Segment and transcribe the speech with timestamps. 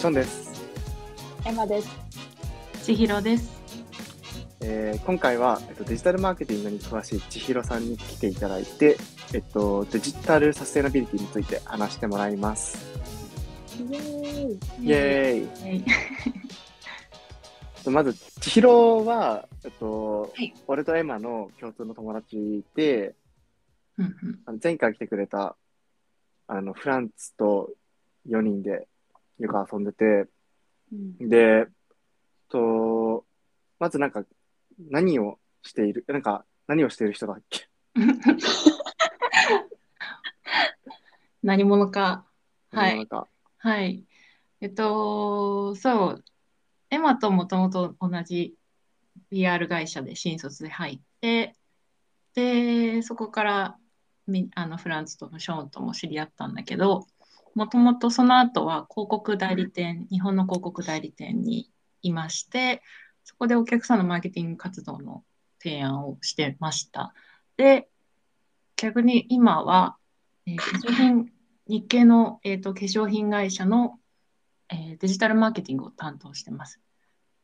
[0.00, 0.64] ションです。
[1.44, 1.90] エマです。
[2.84, 3.60] 千尋です。
[4.62, 8.96] えー今回は、えっと、デジタルマーケティングに詳しい千尋さんに来ていただいて、
[9.34, 12.78] えっと、デジタルサステナビリティについて話してもらいます。
[13.78, 14.86] イエーイ。
[14.86, 15.68] イエーイ。
[15.68, 15.84] はい。
[17.92, 23.14] まず、千尋は、えっと、はい俺とエマの共通の友達で、
[23.98, 25.58] うんうんあの前回来てくれた、
[26.46, 27.68] あの、フランツと
[28.30, 28.88] 4人で
[29.40, 30.28] よく遊んでて、
[30.92, 31.66] うんで、
[32.48, 33.24] と、
[33.78, 34.24] まずなんか、
[34.78, 37.68] 何をしている、なんか、何をしている人だっけ？
[41.42, 42.26] 何者か。
[42.70, 43.08] はい
[43.58, 44.04] はい。
[44.60, 46.24] えっと、そう。
[46.90, 48.56] エマともともと同じ
[49.30, 51.56] PR 会社で新卒で入って、
[52.34, 53.78] で、そこから
[54.26, 57.06] みあのフランスともショーンとも知り合ったんだけど、
[57.54, 61.70] もともとその後は広告代理店、日本の広告代理店に
[62.02, 62.82] いまして、
[63.24, 65.24] そこでお客さんのマーケティング活動の
[65.62, 67.12] 提案をしてました。
[67.56, 67.88] で、
[68.76, 69.96] 逆に今は、
[70.46, 71.32] えー化粧品、
[71.66, 73.98] 日系の、えーと化粧品会社の、
[74.70, 76.80] えーデジタルマーケティングを担当してます。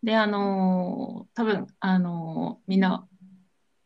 [0.02, 3.06] で、あのー多分、あのーみんな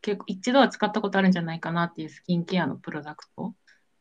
[0.02, 3.54] 結構一度は使ったことあるんじゃないかなっていうスキンケアのプロダクト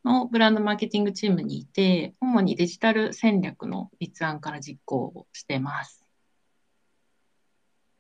[0.06, 6.06] のブランドマーケティングチームにいて、主にデジタル戦略の立案から実行をしてます。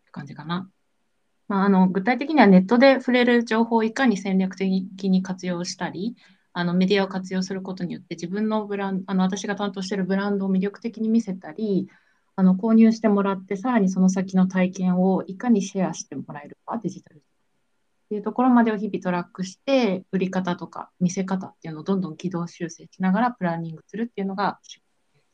[0.01, 0.69] って感じかな。
[1.47, 6.15] まあ、あの具体的にはネットで触れる情報をいかに戦略的に活用したり、
[6.53, 11.89] あのメディアを活用することによって自分のブランド、あの私が担当しているブランドを魅力的に見せたり、
[12.35, 17.23] あの購入してもらって、さらにその先の体験をいかにシェアしてもらえるか、デジタル
[18.09, 25.25] っていうところまでを日々トラックして、売り方とか見せ方っていうのをどんどん軌道修正しながらプランニングするっていうのが仕事です。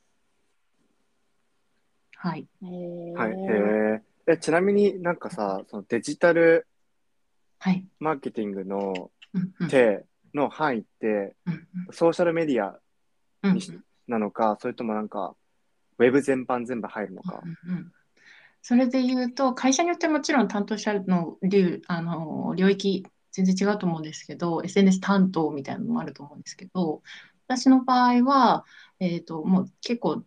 [2.18, 2.48] はい。
[2.64, 3.36] えーはい、へ
[4.28, 4.34] え。
[4.34, 6.68] え、ちなみになんかさ、そのデジタル
[7.60, 7.88] はい。
[8.00, 9.10] マーケティングの
[9.70, 10.04] 手
[10.34, 12.78] の範囲って、うんソーシャルメディア
[13.44, 13.60] うん
[14.08, 15.34] なのか、それともなんか、
[15.98, 17.42] ウェブ全般全部入るのか？
[17.42, 17.92] うんうん
[18.68, 27.04] それで言うと、会社によってもちろん担当者の領あの領域、全然違うと思うんですけど、SNS 担当みたいなのもあると思うんですけど、
[27.46, 28.66] 私の場合は、
[29.00, 30.24] えーと、もう結構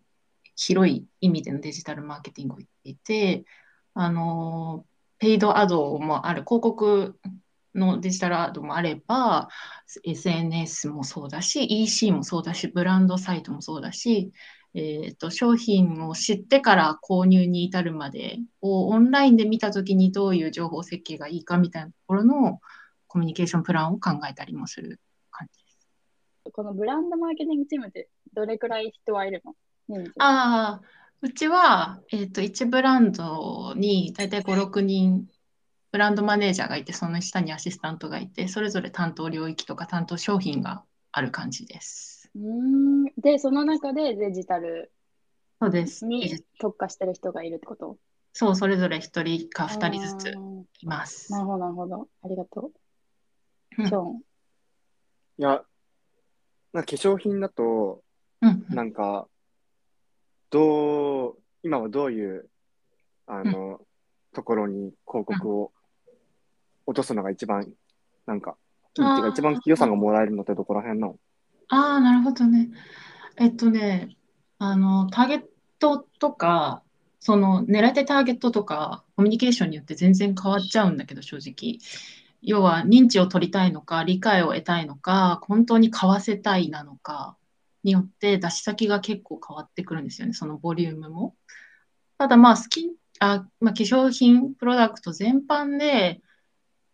[0.55, 3.43] 広い意味でのデジタルマーケティングを言っていて、
[3.93, 4.85] あの
[5.17, 7.19] ペイドアドもある、広告
[7.75, 9.49] のデジタルアドもあれば、
[10.05, 14.31] SNS もそうだし、EC もそうだし、ブランドサイトもそうだし、
[14.75, 22.59] えーと、商品を知ってから購入に至るまでをオンラインで見たときにどういう情報設計がいいかみたいなところの
[23.07, 24.99] コミュニケーションプランを考えたりもする
[25.31, 25.87] 感じです。
[26.51, 29.55] このブランドマーケティングチームってどれくらい人はいるの？
[30.19, 30.81] ああ、
[31.21, 35.27] うちは、えーと、1ブランドに大体5、6人
[35.91, 42.18] ブランドマネージャーがいて、その下にアシスタントがいて、それぞれ担当領域とか担当商品がある感じです。
[42.35, 43.05] うーん。
[43.17, 44.91] で、その中でデジタル
[45.61, 46.05] そうです。
[46.05, 47.97] に特化してる人がいるってこと？
[48.33, 50.33] そう、それぞれ1人か2人ずつ
[50.81, 51.31] います。
[51.31, 52.07] なるほど、なるほど。
[52.23, 52.63] ありがとう。
[53.77, 54.17] うんショーン。
[54.17, 54.21] い
[55.37, 55.63] や、
[56.73, 58.03] なんか化粧品だと、
[58.41, 59.27] うんうんなんか、
[60.49, 62.49] どう、今はどういう、
[63.25, 63.79] あの、
[64.33, 65.71] ところに広告を
[66.85, 67.71] 落とすのが一番、
[68.25, 68.57] なんか、
[68.97, 71.19] いいっていうか、あー一番予算がもらえるのってどこら辺なの？
[71.69, 72.69] ああ、なるほどね。
[73.37, 74.17] えっとね、
[74.57, 75.43] あの、ターゲッ
[75.79, 76.83] トとか、
[77.19, 81.79] その狙いたいターゲットとか、コミュニケーションによって全然変わっちゃうんだけど、正直。
[82.41, 87.37] 要は、認知を取りたいのか、理解を得たいのか、本当に買わせたいなのか
[87.83, 91.35] によって、出し先が結構変わってくるんですよね、そのボリュームも。
[92.17, 96.21] ただ、まあ、スキン、あ、まあ、化粧品、プロダクト全般で、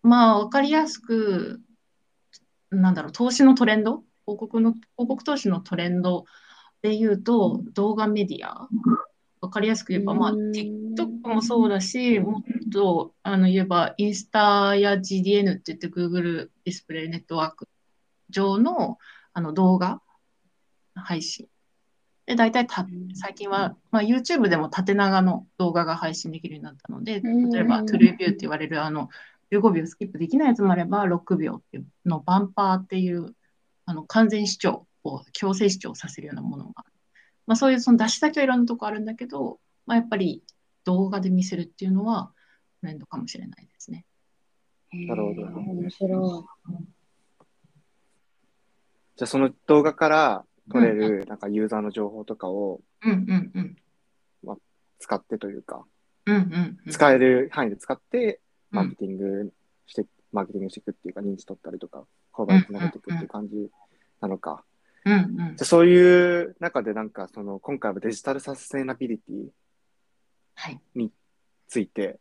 [0.02, 1.62] まあ、わかりやすく、
[2.72, 6.26] なんだろう、投資のトレンド広告の、広告投資のトレンド
[6.82, 8.68] で言うと、動画メディア。
[9.42, 17.68] わかりやすく言えば、まあ、TikTok もそうだし、もっとあの言えば、インスタや GDN って言って Google ディスプレイネットワーク
[18.30, 18.98] 上の
[19.34, 20.02] あの動画
[20.96, 21.48] 配信。
[22.26, 27.52] で、大体た最近は、まあ、YouTube でも縦長の動画が配信できるようになったので、うん。
[27.52, 29.10] 例えば TrueView って言われるあの
[29.52, 33.36] 15秒スキップできないやつもあれば、6秒っていうのバンパーっていう
[33.86, 36.86] あの完全視聴を強制視聴させるようなものが。
[37.48, 40.44] まあ、そういうその出し先はいろんなとこあるんだけど、まあ、やっぱり
[40.84, 42.32] 動画で見せるっていうのは
[42.82, 44.06] トレンドかもしれないですね。
[44.92, 46.48] なるほどへー面白
[49.18, 53.76] じゃあその動画から取れるなんかユーザーの情報とかをうんうんうん。
[55.00, 55.86] 使ってというか、
[56.26, 56.92] うんうんうん。
[56.92, 58.40] 使える範囲で使って、
[58.72, 59.54] うんマーケティング
[59.86, 60.06] して、
[60.36, 63.70] マーケティングしていくっていうか、認知取ったりとか、購買につなげていくっていう感じ
[64.22, 64.64] なのか。
[65.06, 69.48] うんうんじゃあそういう中でなんか、その、今回はデジタルサステナビリティ
[70.56, 70.80] はい。
[70.96, 71.12] に
[71.68, 72.20] ついて、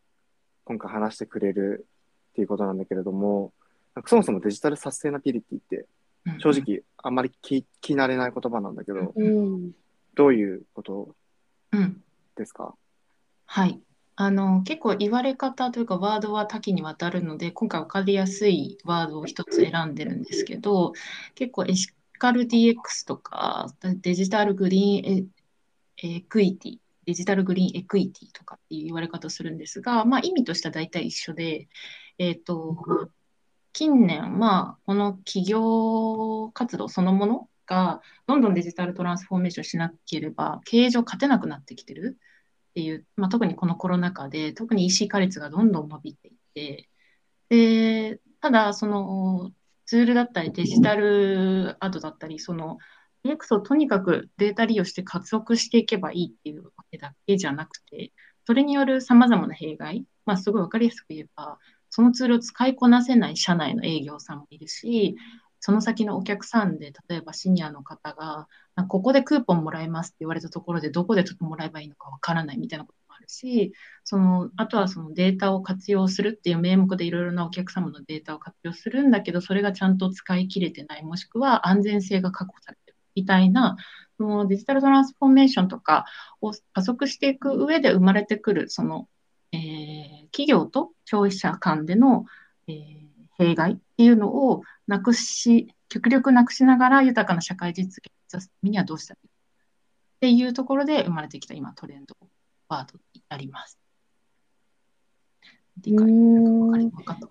[0.65, 1.87] 今回話してくれる
[2.31, 3.53] っていうことなんだけれども、
[3.95, 5.87] なんかそもそもデジタルサステナビリティって、
[6.27, 6.51] うん正。
[6.51, 9.73] 直あんまり聞聞き慣れない言葉なんだけど、うん。
[10.15, 11.15] どういうこと
[11.73, 12.03] うん。
[12.37, 12.75] ですか？
[13.47, 13.81] はい。
[14.17, 20.93] あの、結構言われ方というかワードは多岐にわたるので、今回分かりやすいワードを一つ選んでるんですけど、
[21.35, 21.89] 結構エシ
[22.19, 25.31] カル DX とかデジタルグリーン
[26.17, 31.69] エクイティ、デジタルグリーンエクイティとかっていう言われ方をするんですが、まあ意味としては大体一緒で、
[32.19, 32.77] えっと、
[33.75, 42.17] 近年、まあ、この企業活動そのものがどんどんデジタルトランスフォーメーションしなければ経営上勝てなくなってきてる。
[42.75, 46.89] っていう、まあ、特にこのコロナ禍で、特に EC 化率がどんどん伸びていて、
[47.49, 49.53] で、ただ、その
[49.87, 52.79] ツールだったり、デジタルアドだったり、その
[53.25, 58.13] DX をとにかくデータ利用して加速していけばいいっていうわけだけじゃなくて、
[58.45, 61.59] それによる様々な弊害、まあ、すごいわかりやすく言えば、
[61.91, 65.15] そのツールを使いこなせない社内の営業さんもいるし、
[65.65, 68.49] その先のお客さんで、例えばシニアの方が、
[68.87, 73.73] ここでクーポンもらえますって言われたところで、どこでちょっともらえばいいのかわからないみたいなこともあるし、
[74.05, 83.79] その、あとはそのデータを活用するっていう名目でいろいろなお客様のデータを活用するんだけど、それがちゃんと使い切れてない、もしくは安全性が確保されてるみたいな、
[84.19, 86.05] そのデジタルトランスフォーメーションとか
[86.43, 89.09] を加速していく上で生まれてくる、その、
[89.53, 92.27] えー企業と消費者間での、
[92.69, 93.04] えー
[93.39, 99.35] 弊害っていうのをなくし、極力なくしながら豊かな社会実現を目指すためにはどうしたらいいか
[100.17, 102.17] っていうところで生まれてきた今トレンド
[102.69, 103.79] ワードになります。
[105.81, 105.95] じ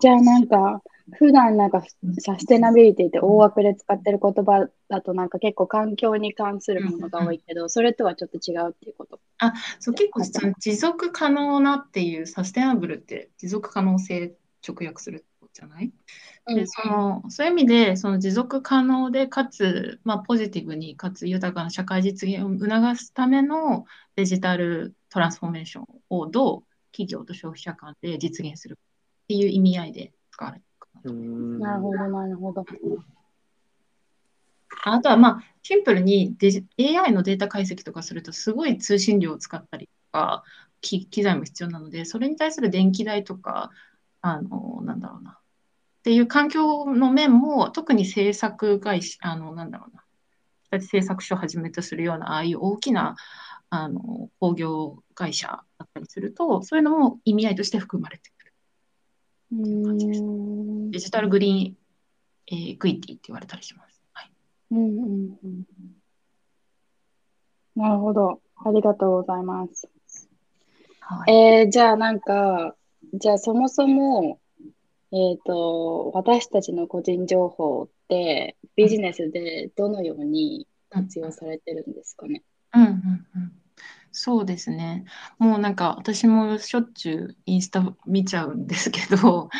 [0.08, 1.82] ゃあなんか、普段なんか
[2.18, 9.20] サステナビリティって大枠で使ってる言葉だとなんか結構環境に関するものが多いけど、それとはちょっと違うっていうこと。
[9.80, 14.34] そう結構その持続可能なっていうサステナブルって持続可能性
[14.66, 15.92] 直訳するじゃない？
[16.46, 23.86] でそのそういう意味でその持続可能でかつ、まあ、ポジティブにかつ豊かな社会実現を促すための
[24.16, 30.64] デジタルトランスフォーメーションをどう企業と消費者間で実現するっていう意味合いで使われて
[31.08, 32.64] いるかなるほど、なるほど。
[34.86, 40.42] あとはまあシンプルにデジ AI のデータ解析とかするとすごい通信量を使ったりとか
[40.80, 43.70] 機機材も必要なのでそれに対する電気代とか
[44.20, 45.38] あのなんだろうな
[46.04, 50.02] っていう環境の面も特に制作会社あのなんだろうな
[50.70, 53.16] 日立製作所をはじめとするようなああいう大きな
[53.70, 58.52] あの工業会社だったりするとそういうのも意味合いとして含まれてくる
[59.52, 61.76] うーんデジタルグリーン、
[62.54, 64.02] えーエクイティって言われたりします。
[64.12, 64.30] はい
[64.72, 65.64] うんうんうん
[67.76, 68.40] なるほど。
[68.64, 69.88] ありがとうございます。
[71.00, 72.76] はいえー、じゃあなんか、
[73.14, 74.38] じゃあそもそも、
[75.16, 82.42] えっと、私たちの個人情報ってビジネスでどのように活用されてるんですかね？
[82.74, 83.52] うんうんうん、
[84.10, 85.04] そうですね。
[85.38, 89.50] もうなんか私もしょっちゅうインスタ見ちゃうんですけど、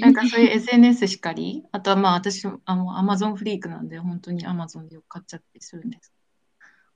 [0.00, 6.12] なんかそういう SNS しかり、あとはまあ私あの Amazon フリークなんで本当に Amazon でよく買っちゃったりするんです。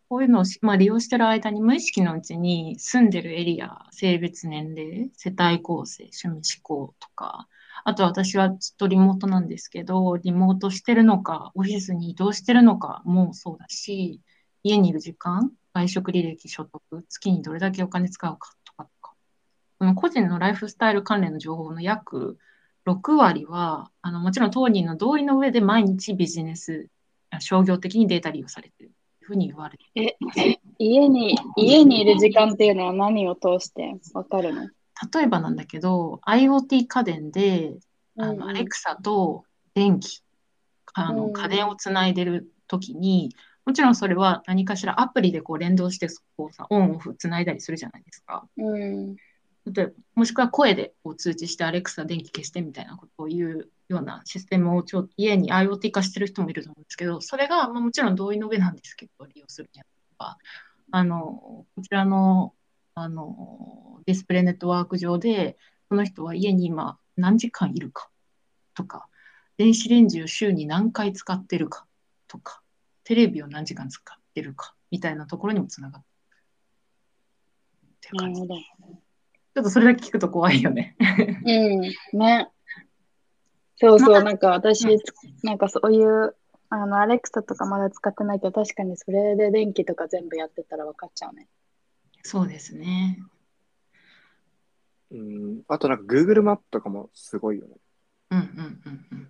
[0.09, 7.47] こういうのをし、まあ、利用してる間に無意識のうちに住んでるエリア、性別、年齢、世帯構成、趣味、思考とか、
[7.85, 14.21] あと私はずっとリモートなんですけど、リモートしてるのか、オフィスに移動してるのかもそうだし、
[14.63, 19.15] 家にいる時間、外食履歴、所得、月にどれだけお金使うかとかとか、
[19.79, 22.39] この個人のライフスタイル関連の情報の約
[22.87, 26.89] 6割は、あのもちろん当人の同意の上で毎日ビジネス、
[27.41, 28.91] 商業的にデータ利用されてる。
[29.21, 30.17] というふうに言われている。
[30.79, 34.69] 家に、家にいる時間っていうのは何を通してわかるの？
[35.13, 37.79] 例えばなんだけど、IoT 家電で、
[38.17, 40.23] あのアレクサと電気、
[40.95, 48.49] あのうん家電をつないでるときに、もちろんそれは何かしらアプリでこう連動してこうさオンオフつないだりするじゃないですか。
[48.57, 49.17] うん。
[49.67, 59.83] 例えばもしくは声でこう通知してアレクサ電気消してみたいなことを言うようなシステムをちょ家に IoT 化してる人もいると思うんですけど、それが、まあ、もちろん同意の上なんですけど、利用するに
[60.19, 60.39] は。
[60.91, 62.55] あの、こちらの、
[63.01, 68.11] あの、ディスプレイネットワーク上で、この人は家に今何時間いるか
[68.75, 69.09] とか、
[69.57, 71.87] 電子レンジを週に何回使ってるか
[72.29, 72.63] とか、
[73.05, 78.41] テレビを何時間使ってるかみたいなところにもつながるっいう感じ。
[78.41, 80.97] ちょっとそれだけ聞くと怖いよね。
[81.45, 82.19] うん。
[82.19, 82.51] ね。
[83.77, 84.99] そうそう、なんか私うん、
[85.43, 86.37] なんかそういう、
[86.69, 91.49] あの、アレクサとかまだ使ってないけど、確かにそれで電気とか全部やってたら分かっちゃうね。
[92.29, 93.23] そうですね。
[95.11, 95.63] うん。
[95.67, 97.75] あとなんか Google マップとかもすごいよね。
[98.33, 98.47] うんうん
[98.85, 99.29] うんうん。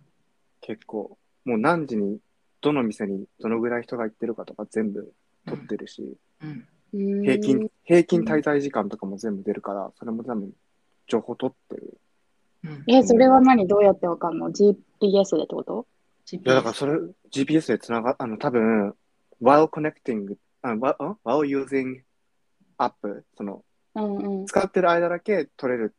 [0.61, 1.17] 結構。
[1.45, 2.19] もう何時に、
[2.61, 5.13] どの店にどのぐらい人が行ってるかとか全部
[5.47, 6.67] 取ってるし、うん
[7.23, 10.51] 平均、平均滞在時間とかも全部出るから、それも多分
[11.07, 12.01] 情報取ってる。
[12.65, 13.69] うんえ、それは何？
[13.69, 15.87] どうやってわかんの ?GPS でってこと？
[16.33, 16.99] いや、だからそれ、
[17.31, 18.97] GPS でつなが、あの、多分、
[19.41, 22.08] while connecting, あ while, ん？
[22.79, 24.47] While using app、その、うんうん。
[24.47, 25.95] 使ってる間だけ取れる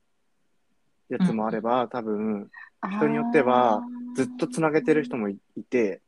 [1.09, 2.49] やつもあれば、多分、
[2.97, 3.83] 人によっては
[4.15, 6.01] ずっとつなげてる人もいいて、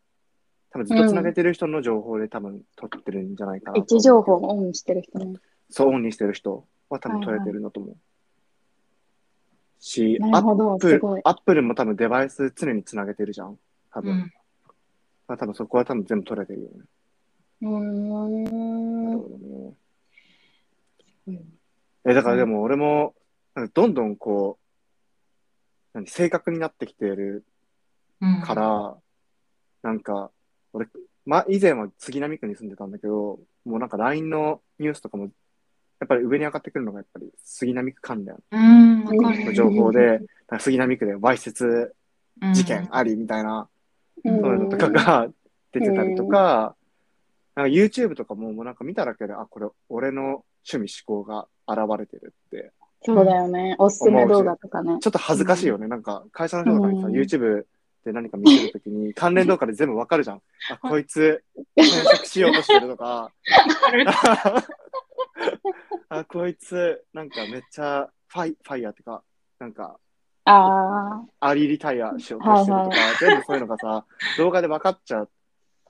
[0.72, 5.34] 多分ずっとつなげてる人の情報で多分取ってるんじゃないかな位置情報をオンにしてる人ね。
[5.70, 7.98] そう、オンにしてる人は多分取れてるんだと思う。
[9.80, 11.02] し、アなるほど、ップル。
[11.26, 13.58] アップルも多分デバイス常につなげてるじゃん。
[13.92, 14.12] 多分。
[14.12, 14.32] うん
[15.28, 16.74] まあ、多分そこは多分全部取れてるよね。
[17.62, 19.04] うーん。
[19.06, 19.74] なるほどね。
[22.06, 23.14] え、だからでも俺も、
[23.74, 24.62] どんどんこう、
[25.94, 27.46] 何、正確になってきてる
[28.22, 28.96] うんから、
[29.84, 30.32] なんか、
[30.74, 30.88] 俺、
[31.26, 35.26] ま、以前は杉並区に住んでたんだけど、もうなんか LINE のニュースとかも、
[36.00, 38.36] やっぱり上に上がってくるのがやっぱり杉並区関連。
[39.46, 41.94] の情報で、なんか杉並区でわいせつ
[42.42, 42.54] うん。
[42.54, 43.70] 事件ありみたいな、
[44.24, 44.42] うん。
[44.42, 45.28] そういうのとかが
[45.72, 46.76] 出てたりとか、
[47.56, 52.72] なんか YouTube とかももうなんか見ただけで、あ、これ俺の趣味思考が現れてるって、
[53.04, 53.76] そうだよね。
[53.80, 54.98] おすすめ動画とかね。
[55.02, 55.88] ちょっと恥ずかしいよね。
[55.88, 57.66] なんか会社の人とかにさ、うん YouTube
[58.06, 60.42] で何か見てるときに 関連動画で全部わかるじゃん。
[60.70, 61.44] あ、こいつ
[61.76, 63.32] 検索しようとしてるとか、
[66.10, 69.24] あ、こいつなんかめっちゃファイファイヤーってか、
[69.60, 70.00] なんか
[70.46, 74.06] あアーリーリタイアしようとしてるとか、全部そういうのがさ、
[74.38, 75.30] 動画で分かっちゃう。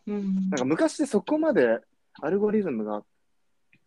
[0.07, 1.79] うんなんか昔でそこまで
[2.21, 3.03] アルゴリズムが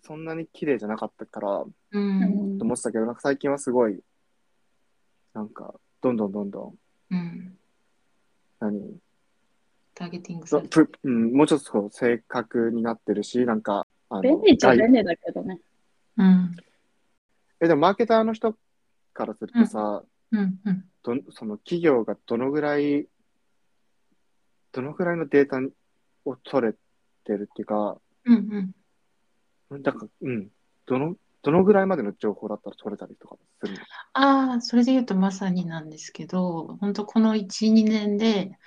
[0.07, 1.99] そんなに綺麗じゃなかったから、うあ。
[1.99, 2.59] ん。
[2.59, 4.01] と思ってたけど、なんか最近はすごい、
[5.33, 6.75] なんか、どんどんどんど
[7.11, 7.59] ん、うん。
[8.61, 9.01] 何？
[9.95, 10.61] ターゲティングさ
[11.05, 15.61] うん、もうちょっとこう正確になってるし、なんか、あの便利っちゃ外便利だけどね。
[16.19, 16.57] うん。
[17.61, 18.55] え、でもマーケターの人
[19.15, 20.59] からするとさ、うん。
[20.65, 20.85] うん。
[21.03, 21.23] どん。
[21.31, 23.07] その企業がどのぐらい、
[24.73, 25.61] どのぐらいのデータ
[26.27, 26.75] を取れ
[27.25, 27.97] てるっていうか、
[28.27, 28.75] うんうん
[29.83, 30.49] だから、うん、
[30.87, 33.77] どの、どのぐらいまでの情報だったら取れたりとかする
[34.13, 38.59] ああ、それで言うとまさになんですけど、本当この1、2年で、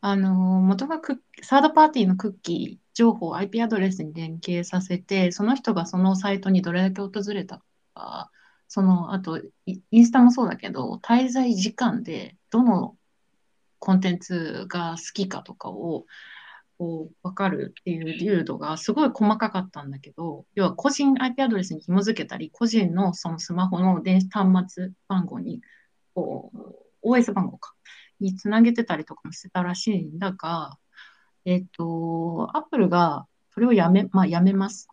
[0.00, 7.62] あの、元がクサードパーティーのクッキー情報を IP アドレスに連携させて、その人がそのサイトにどれだけ訪れた
[7.94, 8.30] か、
[8.68, 12.96] その、あと、インスタもそうだけど、滞在時間でどの
[13.78, 16.06] コンテンツが好きかとかを、
[16.80, 25.60] こう分かるっていう流度がすごい細かかったんだけど、要は個人 IP アドレスに紐付けたり、個人のそのスマホの電子端末番号に、
[26.14, 26.50] こ
[27.02, 27.74] う、OS 番号か、
[28.18, 30.78] につなげてたりとかもしてたらしいんだが、
[31.44, 34.88] えっと、アップルがそれをやめ、まあ、やめます。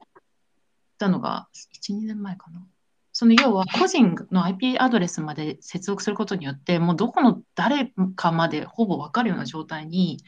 [0.98, 1.48] たのが
[1.88, 2.68] 1、2年前かな。
[3.14, 10.20] その要は個人の IP アドレスまで接続することによって、もうどこの誰かまでほぼ分かるような状態に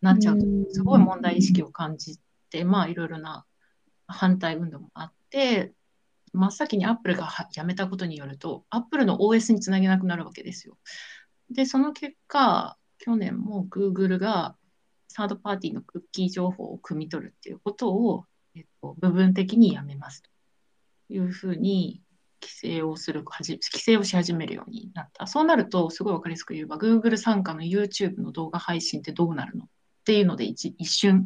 [0.00, 2.18] なっちゃうと、すごい問題意識を感じ
[2.50, 3.44] て、まあいろいろな
[4.06, 5.72] 反対運動もあって、
[6.32, 10.78] 真っ先にアップルがはやめたことによると、アップルの OS につなげなくなるわけですよ。
[11.50, 14.56] で、その結果、去年も Google が
[15.08, 18.24] サードパーティーのクッキー情報を汲み取るっていうことを、
[18.54, 20.30] えっと、部分的にやめますと
[21.08, 22.02] いうふうに
[22.42, 25.26] 規制をする、規制をし始めるようになった。
[25.26, 29.64] そうなると、すごいわかりやすく言えば、Google 傘下の YouTube の動画配信ってどうなるの？
[29.64, 29.68] っ
[30.08, 31.22] ていうので一一瞬、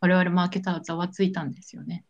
[0.00, 2.04] 我々マーケターはざわついたんですよね。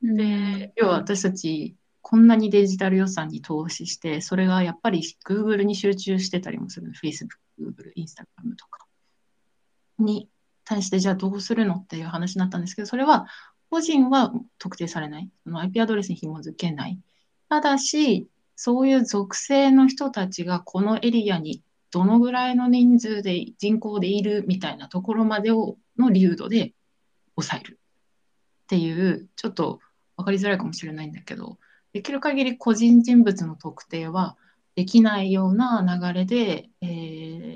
[0.00, 6.94] で、要は私たち、こんなにデジタル予算に投資して、それがやっぱり Google に集中してたりもするの。
[6.94, 7.28] Facebook、
[7.60, 8.86] Google、Instagram とか
[9.98, 10.30] に
[10.64, 13.26] 対して、じゃあどうするのっていう話になったんですけど、それは
[13.68, 15.30] 個人は特定されない。
[15.44, 16.98] その IP アドレスに紐付けない。
[17.50, 21.62] ただし、そういう属性の人たちがこのエリアに
[21.92, 26.74] どのぐらいの人数で人口でいるみたいなところまでをの流度で
[27.36, 27.78] 抑える
[28.64, 29.78] っていう、ちょっと
[30.16, 31.58] 分かりづらいかもしれないんだけど、
[31.92, 34.36] できる限り個人人物の特定は
[34.74, 36.86] できないような流れで、え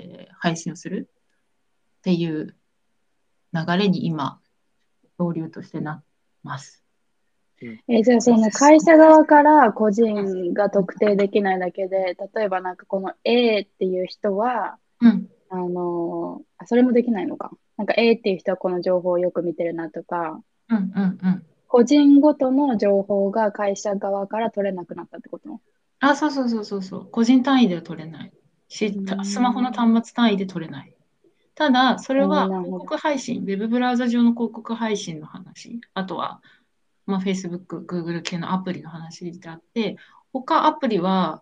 [0.03, 1.09] ー配信をする
[1.99, 2.55] っていう
[3.53, 4.39] 流れに今、
[5.19, 6.05] 導流としてなって
[6.43, 6.86] ます。
[7.87, 17.51] えじゃあその会社側から個人が特定できないだけで、例えばなんかこの A っていう人は、うん、あのあ、それもできないのか。
[17.77, 25.59] なんか A っていう人はこの情報をよく見てるなとか、うんうんうん、個人ごとの情報が会社側から取れなくなったってこと？
[25.99, 27.07] あ、そうそうそうそうそう。
[27.11, 28.31] 個人単位では取れない。
[28.67, 30.93] し、スマホの端末単位で取れない。
[31.55, 36.41] ただ、それは広告配信、ウェブブラウザ上の広告配信の話、あとは、
[37.07, 39.97] まあ、Facebook、Google 系のアプリの話であって、
[40.33, 41.41] 他アプリは、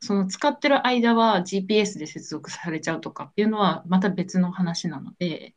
[0.00, 5.54] その使ってる間は GPS で接続されちゃうとかっていうのはまた別の話なので、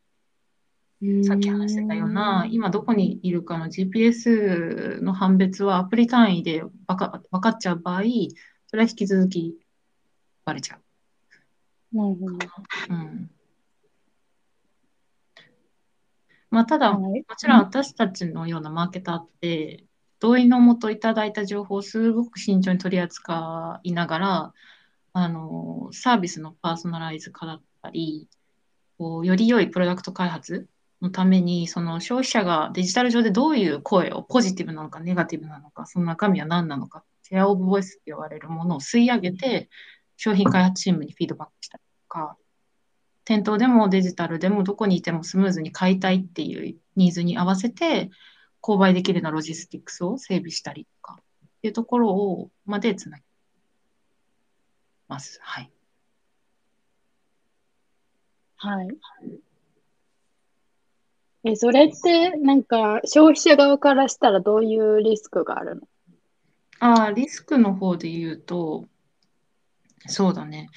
[1.26, 8.04] さっき話してたような、今どこにいるかの GPS の判別はアプリ単位で分か分かっちゃう場合、
[8.68, 9.58] それは引き続き
[10.44, 11.98] バレちゃう。
[11.98, 12.38] なるほど。
[12.90, 13.32] うん
[16.52, 19.86] まあ、ただ、もちろん私たちのようなマーケターって、
[20.20, 24.54] 同意のもといただいた情報をすごく慎重に取り扱いながら、
[25.14, 28.28] あのサービスのパーソナライズ化だったり、
[28.98, 30.68] こうより良いプロダクト開発
[31.02, 39.70] のために、その消費者がデジタル上でどういう声を、ポジティブなのか、ネガティブなのか、その中身は何なのか、シェアオブボイスって言われるものを吸い上げて、
[40.18, 42.38] 商品開発チームにフィードバックしたりとか、
[43.30, 48.10] 店頭でもデジタルでもどこにいてもスムーズに買いたいっていうニーズに合わせて、
[48.60, 51.24] 購買できるようなロジスティックスを整備したりとかっ
[51.62, 53.24] ていうところをまでつなぎ
[55.08, 55.38] ます。
[55.44, 55.72] はい。
[58.58, 58.88] はい。
[61.44, 65.82] え、それってなんか消費者側からしたらどういうリスクがあるの？
[66.80, 68.86] ああ、リスクの方で言うと、
[70.08, 70.70] そうだね。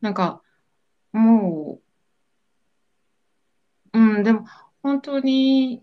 [0.00, 0.40] なんか、
[1.12, 1.85] もう、
[3.96, 4.44] うん、でも
[4.82, 5.82] 本当に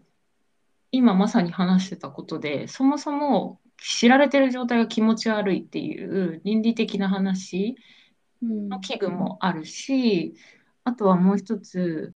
[0.92, 7.76] 今まさに話してたことで、そもそも知られてる状態が気持ち悪いっていう倫理的な話
[8.44, 10.36] の危惧もあるし、
[10.84, 12.14] あとはもう一つ、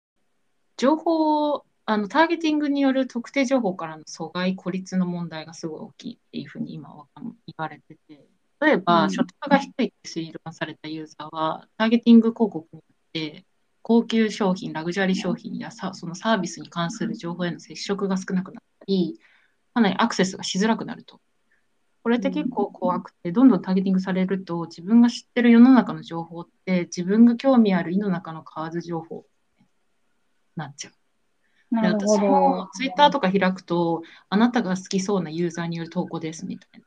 [0.76, 8.26] 情報、あのターゲティングによる特定情報からの阻害、孤立の問題がすごい大きいっていうふうに今は言われてて、
[8.60, 13.44] 例えば、所得が低いって推論されたユーザーは、ターゲティング広告によって
[13.84, 19.20] 高級商品、ラグジュアリー商品やさそのサービスに関する情報への接触が少なくなったり、
[19.74, 21.20] かなりアクセスがしづらくなると。
[22.02, 29.22] これって結構怖くて、どんどんターゲティングされると、自分が知ってる世の中の情報って、自分が興味ある井の中の蛙情報に
[30.56, 31.82] なっちゃう。
[31.82, 36.80] で私もツイッターとか開くと、あなたが好きそうなユーザーによる投稿ですみたい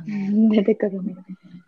[0.00, 0.04] な。
[0.50, 1.14] 出てくるね。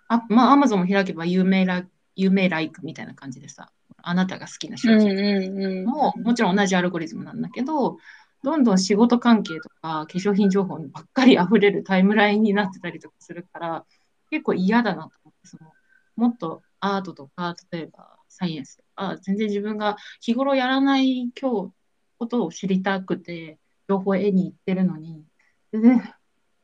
[0.09, 3.71] あまあ、アマゾンも開けば有名な、有名ライクみたいな感じでさ、
[4.09, 7.99] あなたが好きな商品も、もちろん同じアルゴリズムなんだけど、
[8.45, 13.85] どんどん仕事関係とか化粧品情報にばっかり溢れるタイムラインになってたりとかするから、
[14.31, 15.73] 結構嫌だなと思って、その
[16.15, 21.73] もっとアートとか、例えばサイエンスとか、全然自分が日頃やらない今日
[22.19, 25.25] ことを知りたくて、情報を得に行ってるのに、
[25.73, 26.15] 全然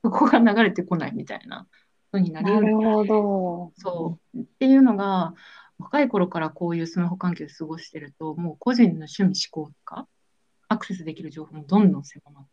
[0.04, 1.68] そこが流れてこないみたいなこ
[2.12, 3.72] とになりなるほど。
[3.78, 4.38] そう。
[4.38, 5.34] っていうのが、
[5.82, 10.06] 若い頃からこういうスマホ環境で過ごしてると、もう個人の趣味思考とか、
[10.68, 12.50] アクセスできる情報もどんどん狭まって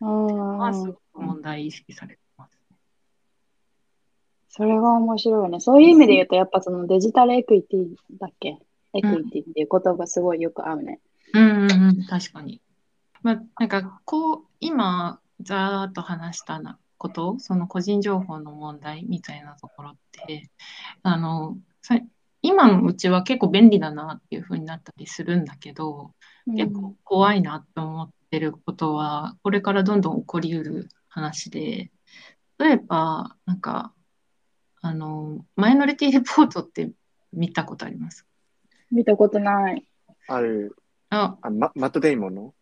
[0.00, 2.76] あすごく問題意識されてますね。
[4.48, 5.60] それが面白いね。
[5.60, 8.58] そういう意味で言うと、やっぱそのデジタルエクイティだっけ？
[8.94, 11.00] エクイティっていう言葉すごいよく合うね。
[11.34, 12.62] うんうんうん、確かに。
[13.22, 20.48] まあ、なんかこう、今、ざーっと話したなこと、その個人情報の問題みたいなところって、
[21.02, 21.58] あの、
[22.46, 26.12] 今のうちは結構便利だなっていう風になったりするんだけど、
[26.46, 31.90] うん、結構怖いなって思ってることは、これからどんどん起こりうる話で、
[32.58, 33.92] 例えば、なんか、
[34.80, 36.90] あの、マイノリティレポートって
[37.32, 38.24] 見たことあります？
[38.90, 39.84] 見たことない。
[40.28, 40.76] ある。
[41.10, 42.54] あ、あママット・デイモンの？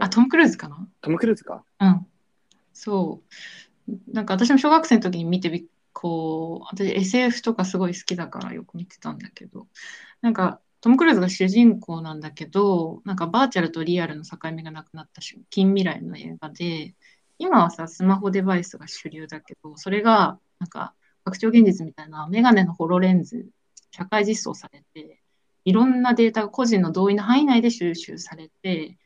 [0.00, 0.88] あ、トム・クルーズかな？
[1.00, 2.06] トム・クルーズかうん。
[2.72, 3.22] そ
[3.88, 4.12] う。
[4.12, 5.64] なんか私も小学生の時に見てびっ
[6.00, 9.66] こう、私 SF とかすごい好きだからよく見てたんだけど、
[10.20, 16.94] なんかトム・クルーズが主人公なんだけど、なんかバーチャルとリアルの境目がなくなった近未来の映画で、
[17.38, 23.48] 今はさ、スマホデバイスが主流だけど、それがなんか拡張現実みたいなメガネのホロレンズ、
[23.90, 25.20] 社会実装されて、
[25.64, 28.98] いろんなデータが個人の同意の範囲内で収集されて、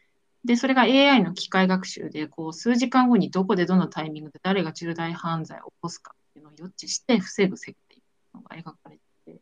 [0.44, 8.00] で、それが AI の機械学習で、こう、数時間後にどこでどのタイミングで誰が重大犯罪を起こすかていうのを予知して防ぐ設計
[8.34, 9.40] のが描かれてて、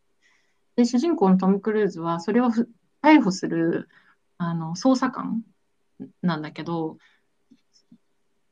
[0.75, 2.49] で、主人公のトム・クルーズはそれを
[3.01, 3.89] 逮捕する
[4.37, 5.43] あの捜査官
[6.21, 6.97] なんだけど、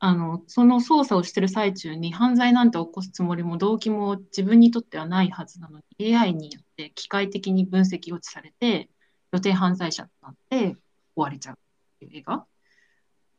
[0.02, 8.90] あのその捜査をしてる最中に犯罪なんて起こすつもりも動機も自分にとってはないはずなのに AI によって機械的に分析落ちされて
[9.34, 10.78] 予定犯罪者となって終
[11.16, 11.58] われちゃうっ
[12.00, 12.46] ていう映画。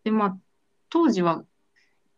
[0.04, 0.38] でまあ
[0.90, 1.44] 当時は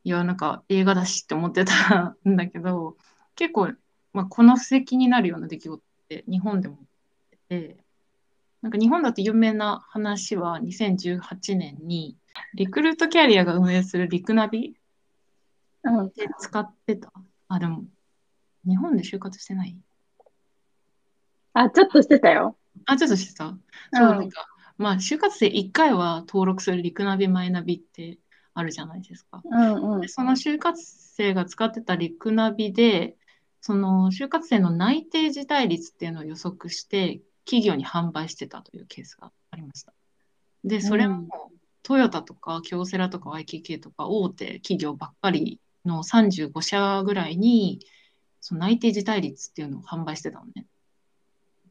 [0.04, 2.96] いやなんか映画だしって思ってたんだけど
[3.36, 3.72] 結構、
[4.12, 6.78] まあ、この布石になるような出来事って日本でも
[7.48, 7.76] て
[8.62, 12.16] なんか日本だと有名な話は2018年に
[12.54, 14.74] リクルートキャリアが運営するリクナビ
[16.14, 17.12] で使ってた。
[17.48, 17.84] あ、でも、
[18.64, 19.76] 日本で就活してない？
[21.54, 22.56] あ、ちょっとしてたよ。
[22.86, 23.46] あ、ちょっとしてた？
[23.92, 24.46] そう、なんか、
[24.78, 28.18] まあ、就活生1回は登録するリクナビ、マイナビって
[28.54, 29.42] あるじゃないですか。
[29.44, 33.16] うんうん、でその就活生が使ってたリクナビで、
[33.60, 39.92] その就活生の内定辞退率っていうのを予測して、企業に販売してたというケースがありました。
[40.64, 41.28] で、それも、
[41.82, 47.80] トヨタとか京セラとか YKK とか大手企業ばっかりの35社ぐらいに
[48.40, 50.66] その内定辞退率っていうのを販売してたのね。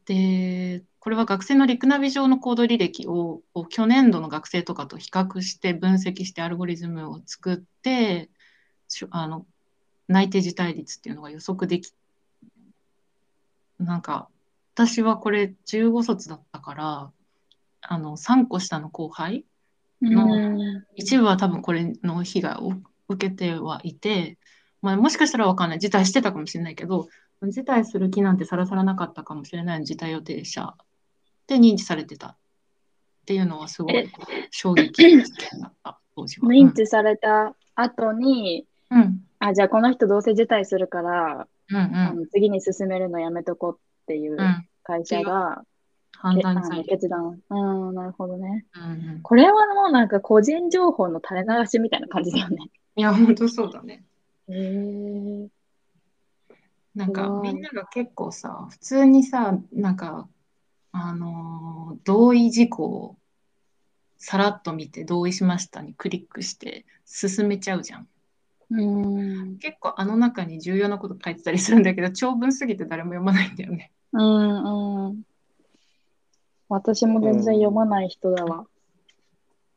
[0.04, 8.30] で、これは学生のリクナビ上の行動履歴を去年度の学生とかと比較して分析してアルゴリズムを作って
[9.10, 9.44] あの
[10.06, 11.92] 内定辞退率っていうのが予測でき
[13.80, 14.28] なんか
[14.76, 17.10] 私はこれ15卒だったから
[17.80, 19.44] あの3個下の後輩
[20.00, 22.74] の一部は多分これの被害を
[23.08, 24.38] 受けてはいて、
[24.82, 25.78] まあ、もしかしたら分かんない。
[25.80, 27.08] 辞退してたかもしれないけど
[27.42, 29.84] 辞退する気なんてさらさらなかったかもしれない。
[29.84, 30.76] 辞退予定者
[31.46, 32.36] で認知されてたっ
[33.26, 34.10] ていうのはすごい
[34.50, 36.48] 衝撃だった当時は。
[36.48, 44.36] 認知された後に、うん、あじゃあこの人どうせ辞退するから、うんうん、あの次に進めるのやめとこうっていう
[44.82, 45.62] 会社が、
[46.22, 47.40] 判断され決断。
[47.50, 49.20] うん、なるほどね、うんうん。
[49.22, 52.58] これはもうなんか個人情報の垂れ流しみたいな感じだよね。
[52.94, 54.04] いや、本当そうだね。
[54.48, 55.48] へえ。
[56.94, 60.28] なんかみんなが結構さ、普通にさ、なんか、
[60.92, 63.16] あのー、同意事項を
[64.18, 68.08] さらっと見て同意しましたにクリックして進めちゃうじゃん。
[68.70, 73.90] うん結構あの中に重要なこと書いてたりするんだけど長文すぎて誰も読まないんだよね。
[74.12, 75.22] うんうん。
[76.68, 78.66] 私も全然読まない人だわ。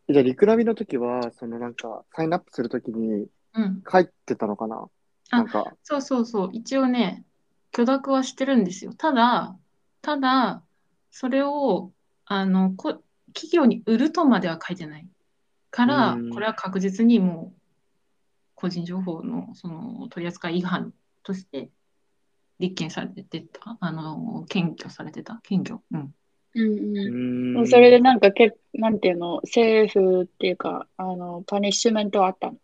[0.08, 3.84] じゃあ、リクラビの時は、そのなんか、サインアップするときにうん。
[3.90, 4.88] 書いてたのかな？
[5.32, 6.50] なんか、そうそうそう。
[6.54, 7.26] 一応ね、
[7.72, 8.94] 許諾はしてるんですよ。
[8.94, 9.58] ただ、
[10.02, 10.64] ただ、
[11.18, 11.94] それを、
[12.26, 13.02] あの、こ、
[13.34, 15.08] 企業に売るとまでは書いてない。
[15.72, 17.60] から、うんこれは確実にもう、
[18.54, 21.70] 個人情報のその取扱違反として
[22.60, 25.82] 立件されてた、あの、検挙されてた、検挙。
[25.92, 26.14] うん。
[26.54, 32.58] うんうん、それでなんかけ、なんていうの、政府っていうか、あの、パニッシュメントあったの？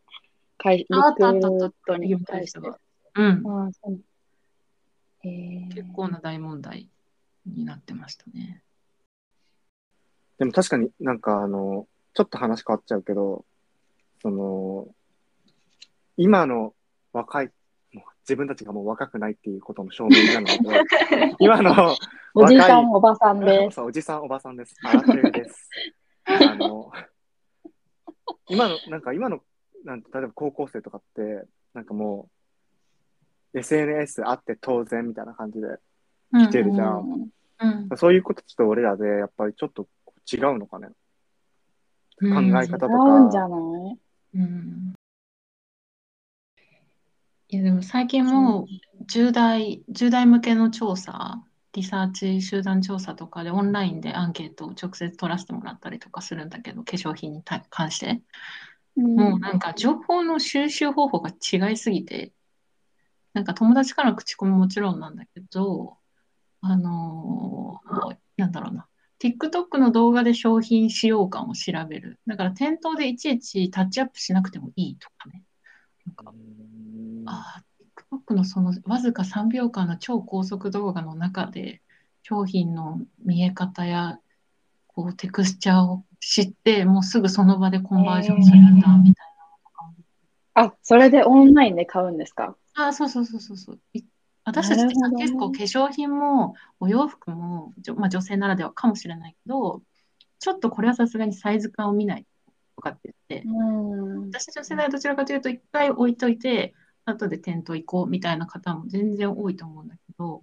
[0.64, 2.60] あったあったあったトに対して。
[2.60, 3.48] うん。
[3.48, 4.00] ああ、そう。
[5.24, 6.91] えー、結構な大問題
[7.46, 8.64] になってましたね。
[10.38, 13.46] でも確かになんかあの、ちょっと話変わっちゃうけど、
[14.22, 14.88] その、
[16.18, 16.74] 今の
[17.14, 17.52] 若い、
[18.24, 21.96] 自分たちがもう若くないっていうことの証明になるんだけど、 今の
[22.34, 23.82] おじさん、おばさんです。
[23.82, 24.76] おじさん、おばさんです。
[24.84, 25.70] アラテルです。
[26.26, 26.92] あの、
[28.48, 29.42] 今の、なんか今の、
[29.84, 32.30] なんて例えば高校生とかって、なんかも
[33.54, 35.68] う、SNS あって当然みたいな感じで
[36.34, 37.32] 来てるじゃん。
[37.60, 37.98] うんうん。
[37.98, 39.88] そういうことちょっと俺らで、やっぱりちょっと
[40.32, 40.88] 違うのかね。
[42.20, 43.50] 考うんえ方と違うんじゃか。
[43.50, 43.56] な
[43.92, 44.00] い？
[44.36, 44.94] うん
[47.50, 48.66] いやでも最近もう
[49.08, 58.22] 10代、10代向けの調査、リサーチ集団調査とかでオンラインでアンケートを直接取らせてもらったりとかするんだけど、化粧品に対関して。
[58.96, 62.32] もうなんか情報の収集方法が違いすぎて、
[63.34, 65.98] なんか友達からの口コミもちろんなんだけど、
[66.62, 68.88] あのーなんだろうな。
[69.20, 72.20] TikTok の動画で商品使用感を調べる。
[72.26, 75.44] だから店頭でいちいちタッチアップしなくてもいいとかね。
[76.06, 76.34] なんか
[77.26, 77.64] ああ、
[78.12, 81.82] TikTok のそのわずか3秒間の超高速動画の中で
[82.24, 84.20] 商品の見え方や
[84.88, 89.26] こうテクスチャーを知って、もうすぐその場でコンバージョンするんだみたい
[90.54, 92.56] あ、それでオンラインで買うんですか？
[92.76, 92.88] な。
[92.88, 93.80] あ、そうそうそうそうそう。
[93.94, 94.04] い
[94.44, 99.82] 私たちって結構化粧品もお洋服も、まあ、女性ならではかもしれないけど、
[100.40, 102.26] ちょっとこれはさすがにサイズ感を見ない
[102.76, 103.64] とかって言って、う
[104.26, 104.30] ん。
[104.30, 106.74] 私たちの世代はどちらかというと、一回置いといて、
[107.06, 110.42] 後で店頭行こうみたいな方も全然多いと思うんだけど、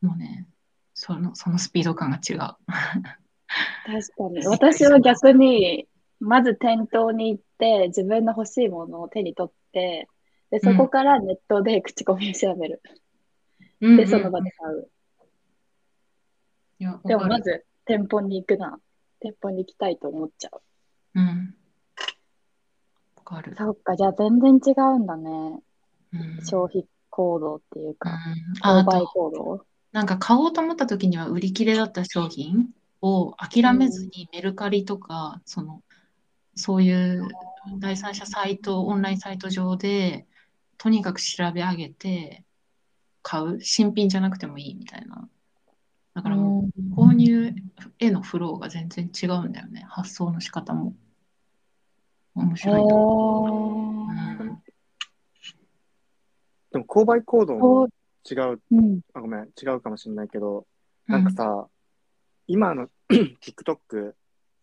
[0.00, 0.46] もうね、
[0.94, 2.38] その、そのスピード感が違う。
[2.38, 4.44] 確かに。
[4.48, 5.86] 私は逆に、
[6.18, 10.08] まず店頭に行っって自分の欲しいものを手に取って、
[10.50, 12.82] で、そこからネットで口コミを調べる。
[13.80, 14.90] で、その場で買う。
[16.78, 17.26] いや、でも。
[17.26, 18.78] まず店舗に行くな。
[19.20, 20.60] 店舗に行きたいと思っちゃう。
[21.14, 21.54] うん。
[23.16, 23.54] わかる。
[23.56, 25.30] そっか、じゃあ全然違うんだね。
[26.12, 28.18] うん消費行動っていううんか、
[28.62, 29.66] ああ購買と、行動？
[29.92, 32.70] なんか買おうと思った時には売り切れだった商品
[33.02, 35.82] を諦めずにメルカリとか、その、
[36.54, 37.28] そういう
[37.78, 40.26] 第三者サイト、オンラインサイト上で、
[40.78, 42.44] とにかく調べ上げて
[43.22, 43.60] 買う。
[43.60, 45.28] 新品じゃなくてもいいみたいな。
[46.14, 47.54] だからもう、購入
[47.98, 49.84] へのフローが全然違うんだよね。
[49.88, 50.94] 発想の仕方も。
[52.34, 54.70] 面へ白いと思う。
[56.72, 57.88] でも購買行動こも
[58.30, 59.00] 違う、う、うん。
[59.12, 60.66] あ、ごめん、違うかもしれないけど、
[61.06, 61.66] なんかさ、
[62.46, 64.14] 今の TikTok、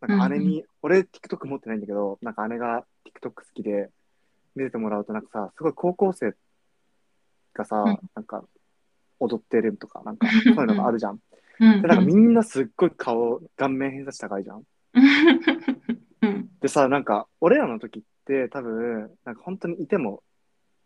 [0.01, 3.89] なんか姉に、俺 TikTok 持ってないんだけど、なんか姉が TikTok 好きで
[4.55, 6.33] 見せてもらうと、なんかさ、すごい高校生
[7.57, 8.43] がさ、うんなんか
[9.19, 11.19] 踊ってるとか、なんかそういうのがあるじゃん。
[11.59, 14.63] うんで、なんかみんなすっごい顔、顔面偏差値高いじゃん。
[16.21, 20.21] うんでさ、なんか俺らの時って多分、なんか本当にいても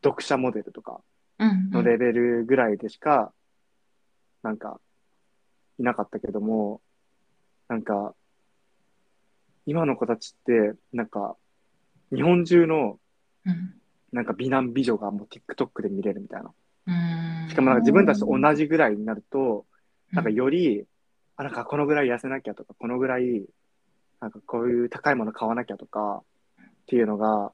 [0.04, 1.02] 読者モデルとか
[1.40, 3.34] うんのレベルぐらいでしか、
[4.44, 4.80] なんか、
[5.78, 6.82] いなかったけども、
[7.68, 8.16] なんか、
[9.66, 11.36] 今の子たちって、なんか、
[12.14, 13.00] 日本中の、
[13.46, 13.76] うん
[14.12, 16.52] なんか美男美女がもう TikTok で見れるみたいな。
[16.88, 19.66] うんしかもなんか自分たちと同じぐらいになると、
[20.12, 20.86] なんかうんより、
[21.36, 23.46] あ、なんかこのぐらい痩せなきゃとか、このぐらい、
[24.20, 26.24] なんかこういう高いもの買わなきゃとか、
[26.60, 27.54] っていうのが、なんか